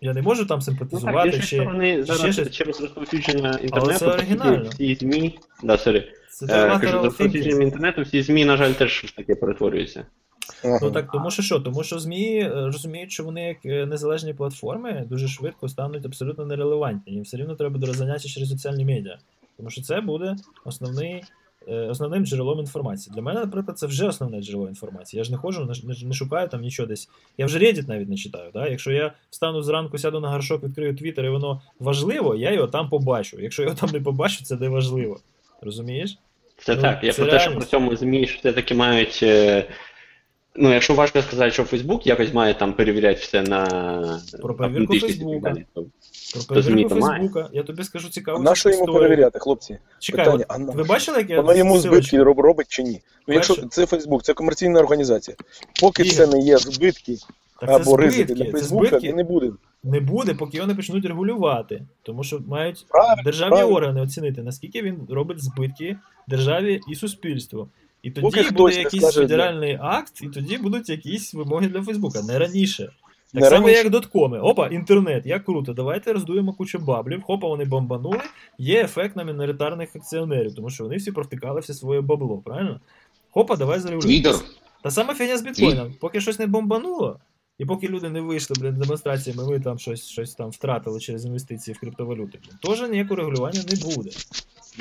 [0.00, 1.42] Я не можу там Ну, так, симпатизувати чи.
[1.56, 2.50] сторони ще щось.
[2.50, 4.68] через розповсюдження інтернету це оригінально.
[4.70, 5.38] всі змі.
[5.62, 6.12] Да, сорі.
[6.30, 10.06] Це Е, кажу, розповсюдженням інтернету всі змі, на жаль, теж в таке перетворюються.
[10.82, 11.60] Ну так, тому що що?
[11.60, 16.46] Тому що ЗМІ е, розуміють, що вони як е, незалежні платформи дуже швидко стануть абсолютно
[16.46, 17.12] нерелевантні.
[17.12, 19.18] Їм все рівно треба буде розганятися через соціальні медіа.
[19.56, 21.22] Тому що це буде основний,
[21.68, 23.14] е, основним джерелом інформації.
[23.14, 25.18] Для мене, наприклад, це вже основне джерело інформації.
[25.18, 25.74] Я ж не ходжу,
[26.04, 27.08] не, шукаю там нічого десь.
[27.38, 28.50] Я вже Reddit навіть не читаю.
[28.52, 28.68] Да?
[28.68, 32.88] Якщо я встану зранку, сяду на горшок, відкрию Twitter і воно важливо, я його там
[32.88, 33.40] побачу.
[33.40, 35.20] Якщо я його там не побачу, це не важливо.
[35.60, 36.18] Розумієш?
[36.58, 37.04] Це Ну, так.
[37.04, 39.24] Я про те, що при цьому ЗМІ все-таки мають.
[40.58, 43.66] Ну, якщо важко сказати, що Фейсбук якось має там перевіряти все на
[44.42, 45.54] Про перевірку Фейсбука.
[46.34, 47.00] Про перевірку.
[47.00, 47.48] Фейсбука.
[47.52, 49.00] Я тобі скажу цікаву На що йому історію.
[49.02, 49.78] перевіряти, хлопці?
[49.98, 53.00] Чекай, Питання, а ви бачили, як я Воно йому збитки роб- робить чи ні?
[53.28, 55.36] Ну, якщо це Фейсбук, це комерційна організація.
[55.80, 57.16] Поки Ігор, це не є збитки
[57.60, 59.50] Так це або ризики для Фейсбука, не буде.
[59.84, 61.82] не буде, поки його не почнуть регулювати.
[62.02, 63.76] Тому що мають Правильно, державні правильно.
[63.76, 65.96] органи оцінити, наскільки він робить збитки
[66.28, 67.68] державі і суспільству.
[68.02, 72.22] І тоді Поки буде якийсь скаже, федеральний акт, і тоді будуть якісь вимоги для Фейсбука,
[72.22, 72.84] не раніше.
[73.32, 73.82] Так Не само, раніше.
[73.82, 74.40] як доткоми.
[74.40, 75.72] Опа, інтернет, як круто.
[75.72, 77.22] Давайте роздуємо кучу баблів.
[77.22, 78.20] Хопа, вони бомбанули.
[78.58, 82.80] Є ефект на міноритарних акціонерів, тому що вони всі провтикали все своє бабло, правильно?
[83.30, 84.38] Хопа, давай зарегулюємо.
[84.82, 85.94] Та сама фігня з біткоїном.
[86.00, 87.20] Поки щось не бомбануло,
[87.58, 91.74] і поки люди не вийшли, блін, демонстраціями, ми там щось, щось там втратили через інвестиції
[91.74, 92.38] в криптовалюти.
[92.62, 94.10] Теж ніякого регулювання не буде.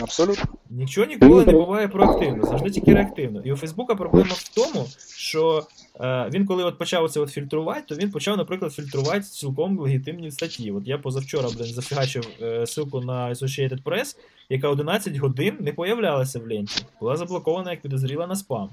[0.01, 0.43] Абсолютно.
[0.69, 3.41] Нічого ніколи не буває проактивно, завжди тільки реактивно.
[3.41, 5.67] І у Фейсбука проблема в тому, що
[5.99, 10.31] е, він, коли от почав це от фільтрувати, то він почав, наприклад, фільтрувати цілком легітимні
[10.31, 10.71] статті.
[10.71, 14.15] От я позавчора, блин, зафігачив е, ссылку на Associated Press,
[14.49, 16.85] яка 11 годин не появлялася в ленті.
[16.99, 18.69] Була заблокована як підозріла на спам.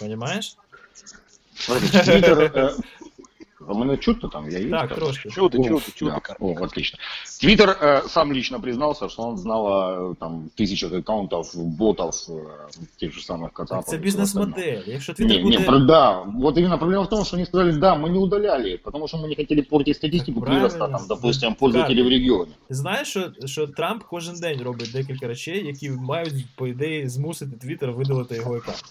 [0.00, 0.56] Понімаєш?
[2.04, 2.74] Твиттер...
[3.61, 4.49] э, А мене чутно там?
[4.49, 4.71] Я есть?
[4.71, 5.29] Так, трошки.
[5.29, 6.19] Чути, О, чути, чути, да.
[6.19, 6.37] Карл.
[6.39, 6.99] О, отлично.
[7.41, 12.41] Твиттер э, сам лично признался, что он знал о там, тысячах аккаунтов, ботов, э,
[12.97, 13.85] тех же самых кацапов.
[13.85, 14.51] Це и всего остального.
[14.51, 14.93] бізнес-модель.
[14.93, 15.59] Якщо Твіттер Не, буде.
[15.59, 16.21] не, про- да.
[16.21, 19.27] Вот именно проблема в том, что они сказали, да, мы не удаляли, потому что мы
[19.27, 20.97] не хотели портить статистику Так прироста, правильно.
[20.97, 22.51] там, допустим, пользователей в регионе.
[22.67, 27.57] Ти знаєш, що, що Трамп кожен день робить декілька речей, які мають, по ідеї, змусити
[27.57, 28.83] Твіттер видалити його аккаунт.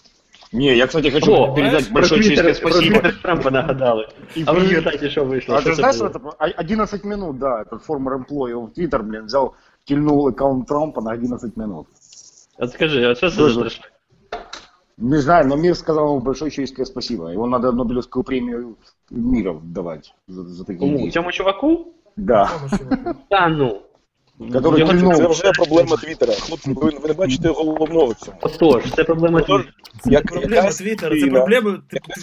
[0.52, 2.94] Не, я, кстати, хочу О, передать Про большое Твіттер, честное про спасибо.
[3.00, 4.08] Твіттер Трампа нагадали.
[4.36, 5.54] И А ви при- пам'ятаєте, що вийшло?
[5.54, 6.10] А Що ты це знаешь, було?
[6.10, 6.32] что это?
[6.38, 9.52] А- 11 минут, да, этот формер employee в Твиттер, блин, взял,
[9.84, 11.86] кильнул аккаунт Трампа на 11 минут.
[12.58, 13.54] От скажи, а що це Дуже.
[13.54, 13.84] за страшно?
[14.98, 17.30] Не знаю, но мир сказал ему большое человеческое спасибо.
[17.32, 18.76] Его надо Нобелевскую премию
[19.10, 20.90] мира давать за, за такие Кому?
[20.92, 21.10] действия.
[21.12, 21.86] Цьому чуваку?
[22.16, 22.50] Да.
[22.58, 23.80] Тому що- Та ну.
[24.49, 25.15] Который кільнув.
[25.17, 26.33] Це вже проблема Твіттера.
[26.33, 28.37] Хлопці, ви, ви не бачите головного в цьому.
[28.41, 29.63] Отож, це проблема Твіттера.
[30.05, 31.79] Як, Проблема якась Твіттера, це проблема,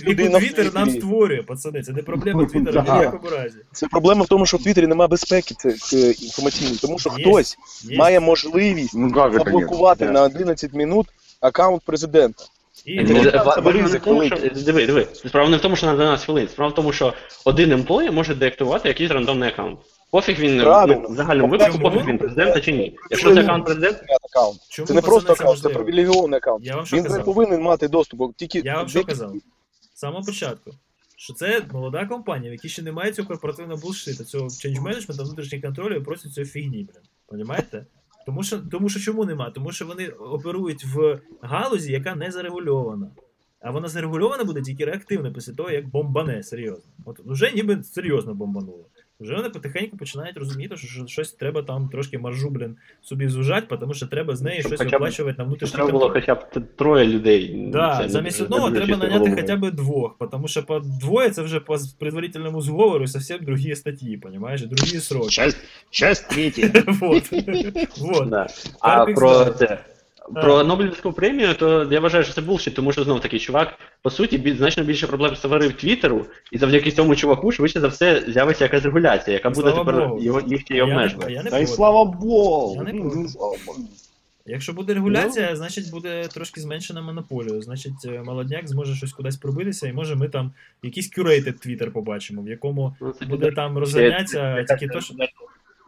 [0.07, 1.83] яку Твіттер нам створює, пацани.
[1.83, 3.03] Це не проблема Твіттера ні в Да.
[3.03, 3.57] якому разі.
[3.73, 7.25] Це проблема в тому, що в Твіттері немає безпеки це, це інформаційної, тому що Є.
[7.25, 7.99] хтось Є.
[7.99, 10.11] має можливість Ну как заблокувати Да.
[10.13, 11.07] на 11 минут
[11.41, 12.45] аккаунт президента.
[12.87, 15.07] І Це Е, ж ва- це Справа не в тому, що диви, диви.
[15.27, 16.49] Справа не в тому, що на 12 хвилин.
[16.49, 17.13] Справа в тому, що
[17.45, 19.79] один емплої може деактивувати якийсь рандомний аккаунт.
[20.11, 21.01] Пофіг він Правильно.
[21.03, 21.65] ну, в загальному Чому?
[21.65, 22.97] випадку, пофіг він президента чи ні.
[23.11, 24.59] Якщо це аккаунт президента, аккаунт.
[24.69, 25.85] чому Це не пацани, просто аккаунт, це можливо?
[25.85, 26.67] привілейований аккаунт.
[26.67, 27.25] Я вам що Він не казав?
[27.25, 29.33] повинен мати доступ, бо тільки Я вам що казав?
[29.95, 30.71] З самого початку.
[31.17, 35.63] Що це молода компанія, в якій ще немає цього корпоративного булшита, цього change management, внутрішніх
[35.63, 37.03] контролю і просять цієї фігні, блін.
[37.27, 37.87] Понімаєте?
[38.27, 39.51] Тому що, тому що чому нема?
[39.51, 43.11] Тому що вони оперують в галузі, яка не зарегульована.
[43.61, 46.91] А вона зарегульована буде тільки реактивно після того, як бомбане серйозно.
[47.05, 48.85] От вже ніби серйозно бомбануло.
[49.21, 53.77] Вже вони потихеньку починають розуміти, що, що щось треба там трошки маржу, блін, собі зужати,
[53.77, 57.69] тому що треба з неї щось виплачувати на внутрішній треба було хоча б троє людей.
[57.73, 59.37] Да, Це замість не- одного не треба наняти головою.
[59.41, 64.17] хоча б двох, тому що по двоє це вже по предварительному зговору совсем другі статті,
[64.17, 65.29] понимаешь, другі сроки.
[65.29, 65.59] Часть,
[65.91, 66.71] часть третья.
[67.01, 67.31] Вот.
[67.99, 68.29] Вот.
[68.29, 68.47] Да.
[68.81, 69.79] А про це.
[70.35, 74.11] Про Нобелівську премію, то я вважаю, що це булшіт, тому що знов такий чувак, по
[74.11, 78.83] суті, значно більше проблем створив Твіттеру, і завдяки цьому чуваку швидше за все з'явиться якась
[78.85, 80.23] регуляція, яка буде слава тепер Богу.
[80.23, 81.33] його їх і я не- а обмежувати.
[81.33, 81.67] не и проти.
[81.67, 82.75] слава богу.
[82.77, 83.83] Я не Ну, проти.
[84.51, 87.61] Якщо буде регуляція, значить буде трошки зменшена монополія.
[87.61, 90.53] Значить, е, молодняк зможе щось кудись пробитися, і може ми там
[90.83, 95.15] якийсь curated Twitter побачимо, в якому Ну, буде там розганятися тільки то, що.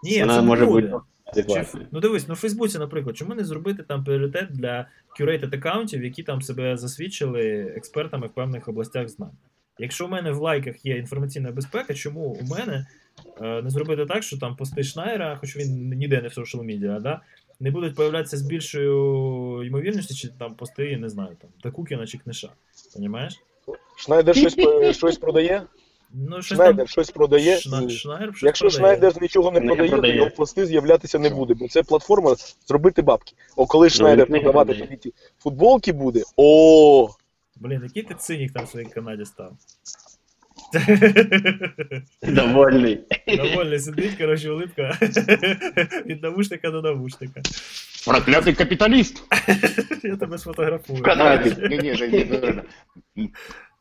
[0.02, 0.86] Ні, Вона це може буде.
[0.88, 1.02] бути
[1.34, 4.86] Чи, ну дивись, ну в Фейсбуці, наприклад, чому не зробити там пріоритет для
[5.20, 9.36] curated аккаунтів, які там себе засвідчили експертами в певних областях знань?
[9.78, 12.86] Якщо у мене в лайках є інформаційна безпека, чому у мене
[13.40, 17.00] е, не зробити так, що там пости Шнайера, хоч він ніде не в social media,
[17.00, 17.20] да,
[17.60, 18.94] не будуть появлятися з більшою
[19.66, 22.48] ймовірністю, чи там пости, я не знаю, там Дакукіна чи Книша.
[22.94, 23.40] Понімаєш?
[23.96, 24.56] Шнайдер щось,
[24.96, 25.62] щось продає?
[26.14, 26.86] Ну, щось Шнайдер там...
[26.86, 27.58] щось продає?
[27.58, 27.80] Шна...
[27.80, 27.90] Ні.
[27.90, 28.96] Шнайер щось Якщо продає.
[28.96, 32.36] Шнайдер нічого не Не продає, то його пости з'являтися не буде, бо це платформа
[32.66, 33.32] зробити бабки.
[33.56, 34.86] О, коли Шнайдер книги продавати продає.
[34.86, 37.08] тобі ті футболки буде, о,
[37.56, 39.52] Блін, який ти цинік там в своїй Канаді став.
[42.22, 43.00] Довольний.
[43.36, 44.98] Довольно сидить, коротше, улипка
[46.06, 47.40] від навушника до навушника.
[48.06, 49.22] Проклятый капиталист.
[50.02, 50.98] Я тебе сфотографую.
[50.98, 51.56] В Канаді.
[51.58, 52.62] Не, не, не, не, не,
[53.16, 53.30] не.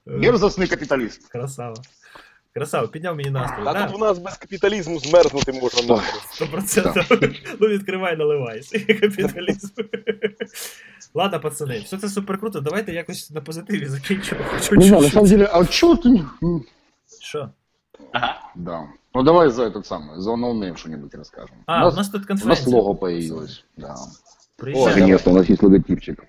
[0.06, 1.28] Мерзостный капиталист.
[1.30, 1.76] Красава.
[2.55, 3.63] Красава, підняв мені настрій.
[3.67, 6.21] а Да, тут у нас без капіталізму змерзнути можна нахрен.
[6.51, 7.57] 100%.
[7.61, 8.61] Ну відкривай, наливай.
[9.01, 9.69] Капіталізм.
[11.15, 12.61] Ладно, пацани, все це супер круто.
[12.61, 14.41] Давайте якось на позитиві закінчимо.
[14.51, 15.13] Хочу Не знаю, на чуть-чуть.
[15.13, 16.09] самом деле, а чё ты...
[16.09, 16.61] не-
[17.21, 17.51] Що?
[18.13, 18.41] Ага.
[18.57, 18.83] Да.
[19.15, 21.57] Ну давай за этот самый, за ноунейм что-нибудь расскажем.
[21.67, 22.77] А, у нас, у нас тут у нас конференція.
[22.77, 23.65] лого появилось.
[23.77, 23.95] Да.
[24.57, 26.25] Приїжджай, Наконец-то у нас есть логотипчик.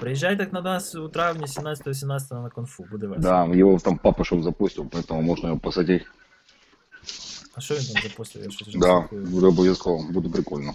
[0.00, 3.22] приїжджай так на нас у травні 17-18 на конфу, буде весело.
[3.46, 6.02] Да, его там папа шел запустил, поэтому можно его посадить.
[7.54, 8.42] А що він там запостив?
[8.44, 9.22] Я щось вже Да, слухаю.
[9.22, 10.74] буде обов'язково, буде прикольно.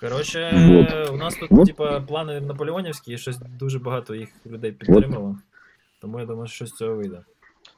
[0.00, 1.10] Коротше, Вот.
[1.10, 1.66] у нас тут, Вот.
[1.66, 5.38] типа, плани наполеонівські, і щось дуже багато їх людей підтримало.
[6.00, 7.20] Тому я думаю, що щось з цього вийде.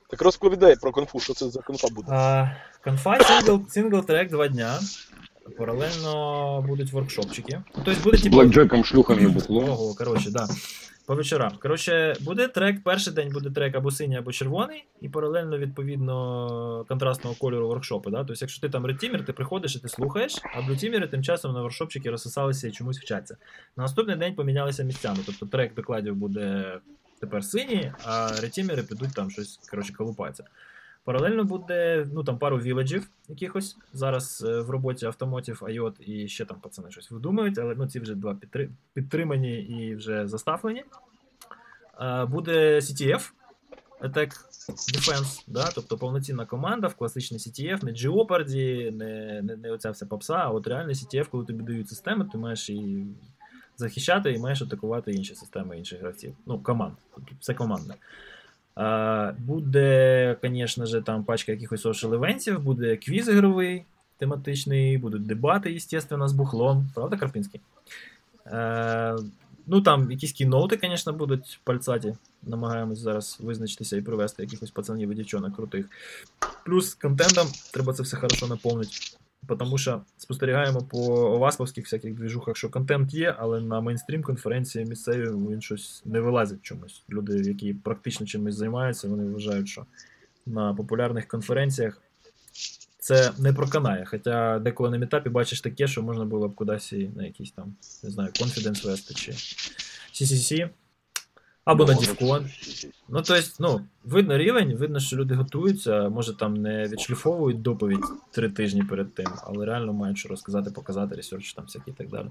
[0.08, 2.08] Так розповідай про конфу, що це за конфа буде.
[2.12, 2.50] А,
[2.84, 4.78] конфа single, single track два дня.
[5.58, 7.62] Паралельно будуть workshop чики.
[7.76, 8.36] Ну, тобто буде типу.
[8.36, 9.68] блэкджеком, шлюхами, бухлом.
[9.70, 10.48] Ого, коротше, да.
[11.06, 11.52] По вечорам.
[11.62, 17.36] Коротше, буде трек, перший день буде трек або синій, або червоний, і паралельно, відповідно, контрастного
[17.36, 18.10] кольору workshop и.
[18.10, 18.16] Да?
[18.16, 20.94] Тобто, якщо ти там red team ер, ти приходиш і ти слухаєш, а blue team
[20.94, 23.36] ери тим часом на workshop чики розсосалися і чомусь вчаться.
[23.76, 25.18] На наступний день помінялися місцями.
[25.26, 26.78] Тобто трек докладів буде
[27.20, 30.44] тепер синій, а red team ери підуть там щось, коротше, колупатися.
[31.04, 33.76] Паралельно буде ну там пару віледжів якихось.
[33.92, 38.00] Зараз е, в роботі автомотів, IOT і ще там пацани щось видумують, але ну ці
[38.00, 40.84] вже два підтри- підтримані і вже заставлені.
[42.00, 43.30] Е, Буде CTF,
[44.00, 44.32] Attack
[44.68, 45.70] Defense, да?
[45.74, 50.50] тобто повноцінна команда в класичний CTF, не Jeopardy, не, не, не оця вся попса, а
[50.50, 53.06] от реальний CTF, коли тобі дають системи, ти маєш і
[53.76, 56.34] захищати, і маєш атакувати інші системи інших гравців.
[56.46, 56.94] Ну, команд.
[57.40, 57.94] Все командне.
[59.38, 63.84] Буде, звісно ж, там пачка якихось social івентів, буде квіз ігровий,
[64.18, 66.90] тематичний, будуть дебати, звісно, з бухлом.
[66.94, 67.60] Правда, Карпінський?
[68.46, 69.16] Е,
[69.66, 72.14] ну там якісь кіноути, звісно, будуть пальцаті.
[72.42, 75.86] Намагаємось зараз визначитися і привести якихось пацанів і дівчонок крутих.
[76.64, 78.90] Плюс контентом треба це все хорошо наповнити.
[79.58, 85.24] Тому що спостерігаємо по овасповських всяких двіжухах, що контент є, але на мейнстрім конференції місцеві
[85.24, 87.02] він щось не вилазить чомусь.
[87.10, 89.86] Люди, які практично чимось займаються, вони вважають, що
[90.46, 92.02] на популярних конференціях
[92.98, 94.04] це не проканає.
[94.04, 97.74] Хоча деколи на мітапі бачиш таке, що можна було б кудись і на якийсь там,
[98.02, 99.32] не знаю, Confidence вести чи
[100.12, 100.68] CCC.
[101.64, 102.46] Або на DefCon.
[103.08, 108.48] Ну, тобто, ну, видно рівень, видно, що люди готуються, може там не відшліфовують доповідь три
[108.48, 112.26] тижні перед тим, але реально мають що розказати, показати, research там всякі і так далі.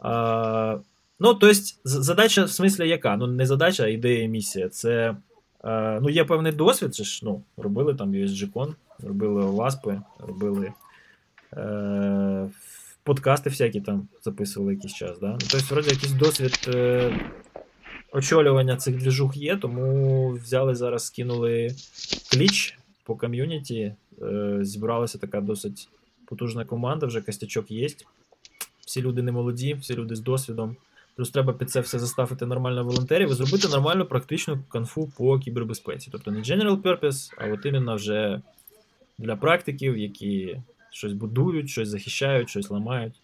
[0.00, 0.76] А,
[1.20, 3.16] ну, тобто, з- задача в смислі яка?
[3.16, 4.68] Ну, не задача, а ідея і місія.
[4.68, 5.16] Це
[5.64, 10.72] е, ну, є певний досвід, же ж, ну, робили там USG-Con, робили OWASP, робили
[11.56, 12.48] е,
[13.02, 15.18] подкасти всякі там записували якийсь час.
[15.18, 15.26] Да?
[15.28, 16.68] Ну, тобто, вроді якийсь досвід.
[16.74, 17.20] Е,
[18.12, 21.70] очолювання цих двіжух є, тому взяли зараз, скинули
[22.30, 23.94] кліч по ком'юніті.
[24.22, 25.88] Е, зібралася така досить
[26.26, 27.88] потужна команда, вже костячок є.
[28.86, 30.76] Всі люди не молоді, всі люди з досвідом.
[31.16, 36.08] Плюс треба під це все заставити нормально волонтерів і зробити нормальну практичну конфу по кібербезпеці.
[36.12, 38.40] Тобто не general purpose, а от іменно вже
[39.18, 40.60] для практиків, які
[40.90, 43.14] щось будують, щось захищають, щось ламають.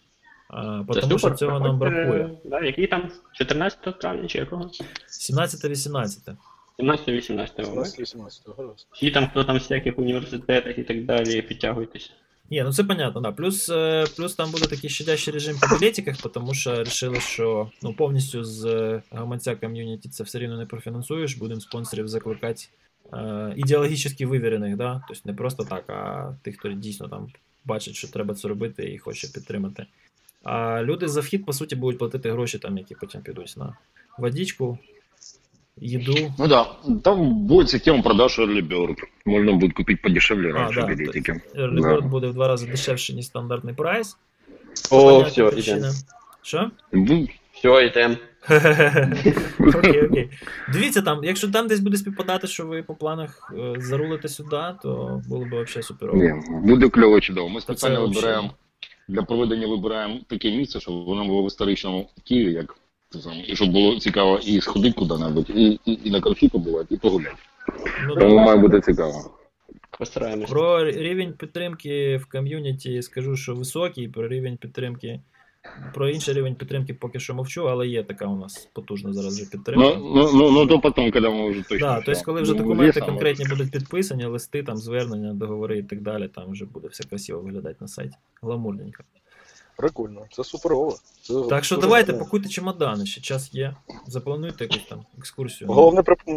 [0.49, 2.29] А, Це тому що цього нам бракує.
[2.43, 4.71] Да, який там 14 травня чи якого?
[5.07, 6.35] 17-18.
[6.79, 7.99] 17-18.
[7.99, 8.87] 18 гаразд.
[8.91, 12.11] Всі там, хто там всяких університетах і так далі, підтягуйтесь.
[12.51, 13.31] Ні, ну це понятно, да.
[13.31, 17.93] Плюс, е, плюс там буде такий щадящий режим по білетиках, тому що вирішили, що ну,
[17.93, 22.63] повністю з е, гаманця ком'юніті це все рівно не профінансуєш, будемо спонсорів закликати
[23.13, 25.01] е, ідеологічно вивірених, да?
[25.07, 27.27] тобто не просто так, а тих, хто дійсно там
[27.65, 29.85] бачить, що треба це робити і хоче підтримати.
[30.43, 33.73] А люди за вхід, по суті, будуть платити гроші, там, які потім підуть на
[34.17, 34.77] водичку,
[35.77, 36.33] їду.
[36.39, 36.65] Ну да,
[37.03, 38.95] там будет система продаж Early Bird.
[39.25, 41.41] Можно будет купить подешевле А, раньше да, билетики.
[41.55, 42.01] Early Да.
[42.01, 44.17] Буде в два рази дешевше, ніж стандартний прайс.
[44.91, 45.77] О, все, причини.
[45.77, 45.93] йдемо.
[46.41, 46.71] Що?
[47.53, 48.15] Все, йдемо.
[49.59, 50.29] Окей, окей.
[50.73, 55.21] Дивіться там, якщо там десь буде співпадати, що ви по планах е, зарулите сюди, то
[55.27, 56.17] було б взагалі суперово.
[56.23, 56.33] Ні,
[56.63, 57.49] буде кльово чудово.
[57.49, 58.51] Ми Та це спеціально вообще- вибираємо
[59.09, 62.75] для проведення вибираємо таке місце, щоб воно було в історичному Києві, як
[63.47, 67.35] і щоб було цікаво і сходити куди-небудь, і, і, і на конфі побувати, і погуляти.
[68.07, 69.31] Ну, Тому має бути цікаво.
[69.97, 70.49] Постараємось.
[70.49, 75.19] Про рівень підтримки в ком'юніті скажу, що високий, про рівень підтримки.
[75.93, 79.49] Про інший рівень підтримки поки що мовчу, але є така у нас потужна зараз вже
[79.49, 79.95] підтримка.
[79.99, 81.87] Ну, ну, ну, ну то потім, коли ми вже точно.
[81.87, 83.05] Да, тобто, коли вже Ну, документи саме.
[83.05, 87.41] конкретні будуть підписані, листи, там, звернення, договори і так далі, там вже буде все красиво
[87.41, 88.15] виглядати на сайті.
[88.41, 89.03] Гламурненько.
[89.78, 90.96] Прикольно, це суперово.
[91.22, 92.24] Це Так що дуже давайте прикольно.
[92.24, 93.74] пакуйте чемодани, ще час є.
[94.06, 95.70] Заплануйте якусь там екскурсію.
[95.72, 96.28] Головне прип-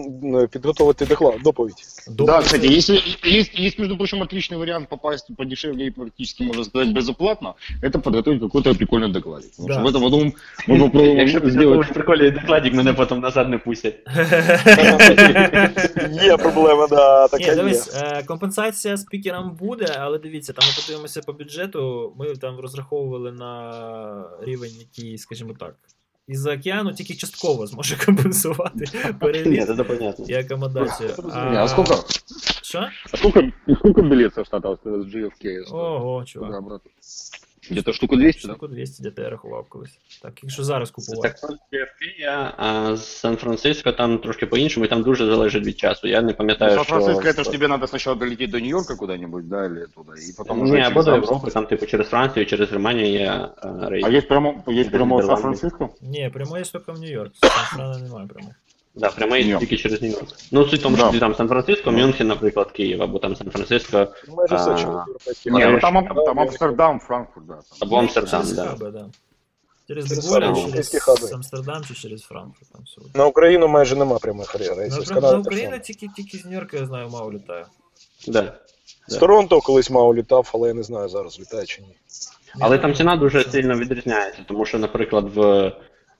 [0.42, 1.74] м, підготувати доклад, доповідь.
[2.10, 6.64] До- Да, кстати, если есть, есть, между прочим, отличный вариант попасть подешевле и практически, можно
[6.64, 9.52] сказать, безоплатно, это подготовить какой-то прикольный докладик.
[9.52, 9.74] Потому Да.
[9.74, 10.18] что в этом году
[10.68, 11.54] мы попробуем Якщо сделать...
[11.58, 13.96] підготовиш прикольний докладик, мене потім назад не пустять.
[16.24, 17.56] Є проблема, да, Ні, така є.
[17.56, 22.14] дивись, е, компенсація спікерам буде, але дивіться, там ми подивимося по бюджету.
[22.20, 25.75] Ми там розраховували на рівень, який, скажімо так,
[26.29, 28.85] із-за океану тільки частково зможе компенсувати
[29.21, 30.25] переліт понятно.
[30.29, 31.11] і акомодацію.
[31.33, 32.05] А сколько,
[32.63, 32.89] Що?
[33.13, 35.73] а сколько, и сколько билетов осталось с GFK?
[35.73, 36.63] Ого, чувак.
[37.71, 38.41] Где-то штуку 200.
[38.41, 39.99] Штуку 200 де я рахував колись.
[40.23, 41.35] Так, якщо зараз купувати.
[41.43, 41.51] Так,
[42.19, 46.09] я, а з Сан-Франциско там трошки по-іншому, і там дуже залежить від часу.
[46.09, 47.31] Я не Ну, пам'ятаю, Сан-Франциско, що...
[47.31, 50.65] это ж тебе надо сначала долететь до Нью-Йорка куда-нибудь, да, или туда, и потом Ні,
[50.65, 54.05] уже або через до Європи, там, типу, через Францію, через Германію є рейс.
[54.05, 55.91] А есть прямо, есть прямо в Сан-Франциско?
[56.01, 57.31] Ні, прямої тільки в Нью-Йорк.
[57.35, 58.55] Сан-Франа немає прямої.
[58.95, 59.59] Да, прямий Ні.
[59.59, 60.27] тільки через Нью-Йорк.
[60.53, 64.57] Ну, суть в тому, що ти там Сан-Франциско, Мюнхен, наприклад, Київ, або там Сан-Франциско, Майже
[64.57, 64.71] все
[65.51, 67.55] ні, ну ну там, там Амстердам, Франкфурт, да.
[67.55, 67.63] там.
[67.81, 68.91] або Амстердам, да.
[68.91, 69.07] да.
[69.89, 71.33] Через Через Деголя, через.
[71.33, 72.73] Амстердам чи через Франкфурт.
[72.73, 73.01] Там все.
[73.15, 75.13] На Україну майже нема прямих рейсів.
[75.13, 77.67] На, на Україну тільки, тільки з Нью-Йорка, я знаю, мало літаю.
[78.29, 78.55] Да.
[79.09, 81.97] З Торонто колись мав літав, але я не знаю зараз літає чи ні.
[82.61, 85.73] Але там ціна дуже сильно відрізняється, тому що, наприклад, в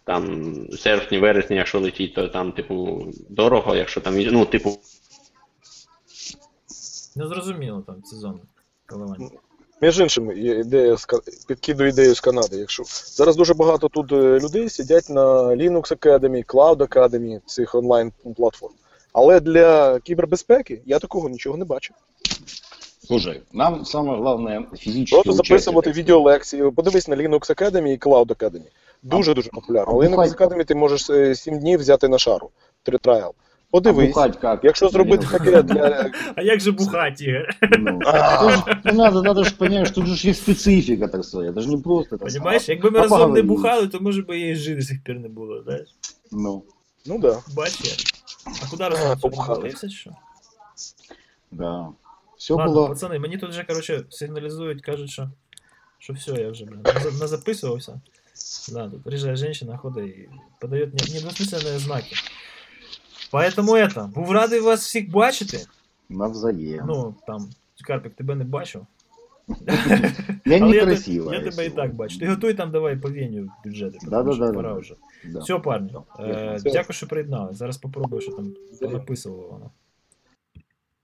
[0.05, 4.79] там серпні, вересні, якщо летіть, то там, типу, дорого, якщо там, ну, типу,
[7.17, 8.41] Не зрозуміло там сезон
[8.87, 9.31] коливання.
[9.83, 11.07] Між іншим, ідея з
[11.49, 12.57] підкидую ідею з Канади.
[12.57, 18.13] Якщо зараз дуже багато тут е, людей сидять на Linux Academy, Cloud Academy, цих онлайн
[18.37, 18.75] платформ.
[19.13, 21.97] Але для кібербезпеки я такого нічого не бачив
[23.12, 25.98] Слушай, нам самое главное физически Просто участие, записувати так сказать.
[25.98, 26.72] відеолекції.
[26.72, 28.62] Подивись на Linux Academy і Cloud Academy.
[29.04, 29.94] Дуже дуже популярно.
[29.94, 31.06] а Linux бухать- Academy ти можеш
[31.40, 32.50] 7 днів взяти на шару.
[32.84, 33.32] Три трайл.
[33.72, 34.08] Подивись.
[34.08, 34.64] Бухать как?
[34.64, 37.50] Якщо зробити Ну, таке для А як же бухать, Ігор?
[37.80, 41.56] Ну, это ж не надо, надо же понять, что тут же есть специфика, так сказать.
[41.56, 42.16] Это же не просто...
[42.16, 42.76] это Понімаєш, самое.
[42.78, 43.48] якби ми А разом не поговорили.
[43.48, 45.90] бухали, то може би і жити до сих пір не було, знаєш?
[46.32, 46.64] Ну,
[47.06, 47.40] ну да.
[47.56, 48.06] Бачиш?
[48.64, 49.60] А куди А, разом побухали.
[49.62, 49.90] побухали?
[49.92, 50.12] що?
[51.52, 51.88] да.
[52.42, 52.88] Все Ладно, было...
[52.88, 55.30] пацани, мені тут вже, короче, сигналізують, кажуть, що,
[56.00, 58.02] що все, я вже, блин, наз- назаписувався.
[58.74, 60.30] Да, тут приезжает женщина, ходить і
[60.62, 62.16] подає не- недвусмисленні знаки.
[63.32, 65.66] Поэтому это, був радий вас всіх бачити.
[66.10, 66.86] Навзаєм.
[66.88, 67.50] Ну, там,
[67.84, 68.86] Карпік, тебе не бачив.
[70.46, 71.34] я Але некрасиво.
[71.34, 72.20] я, те- я тебе і так бачу.
[72.20, 73.98] Ти готуй там давай по веню бюджети.
[74.00, 74.80] тому Да-да-да, що Пора да.
[74.80, 74.96] вже.
[75.26, 75.40] Да.
[75.40, 75.92] Все, парні.
[76.20, 76.24] Да.
[76.24, 76.72] Е, Все.
[76.72, 77.54] дякую, що приєднали.
[77.54, 79.72] Зараз попробую, що там написувало воно.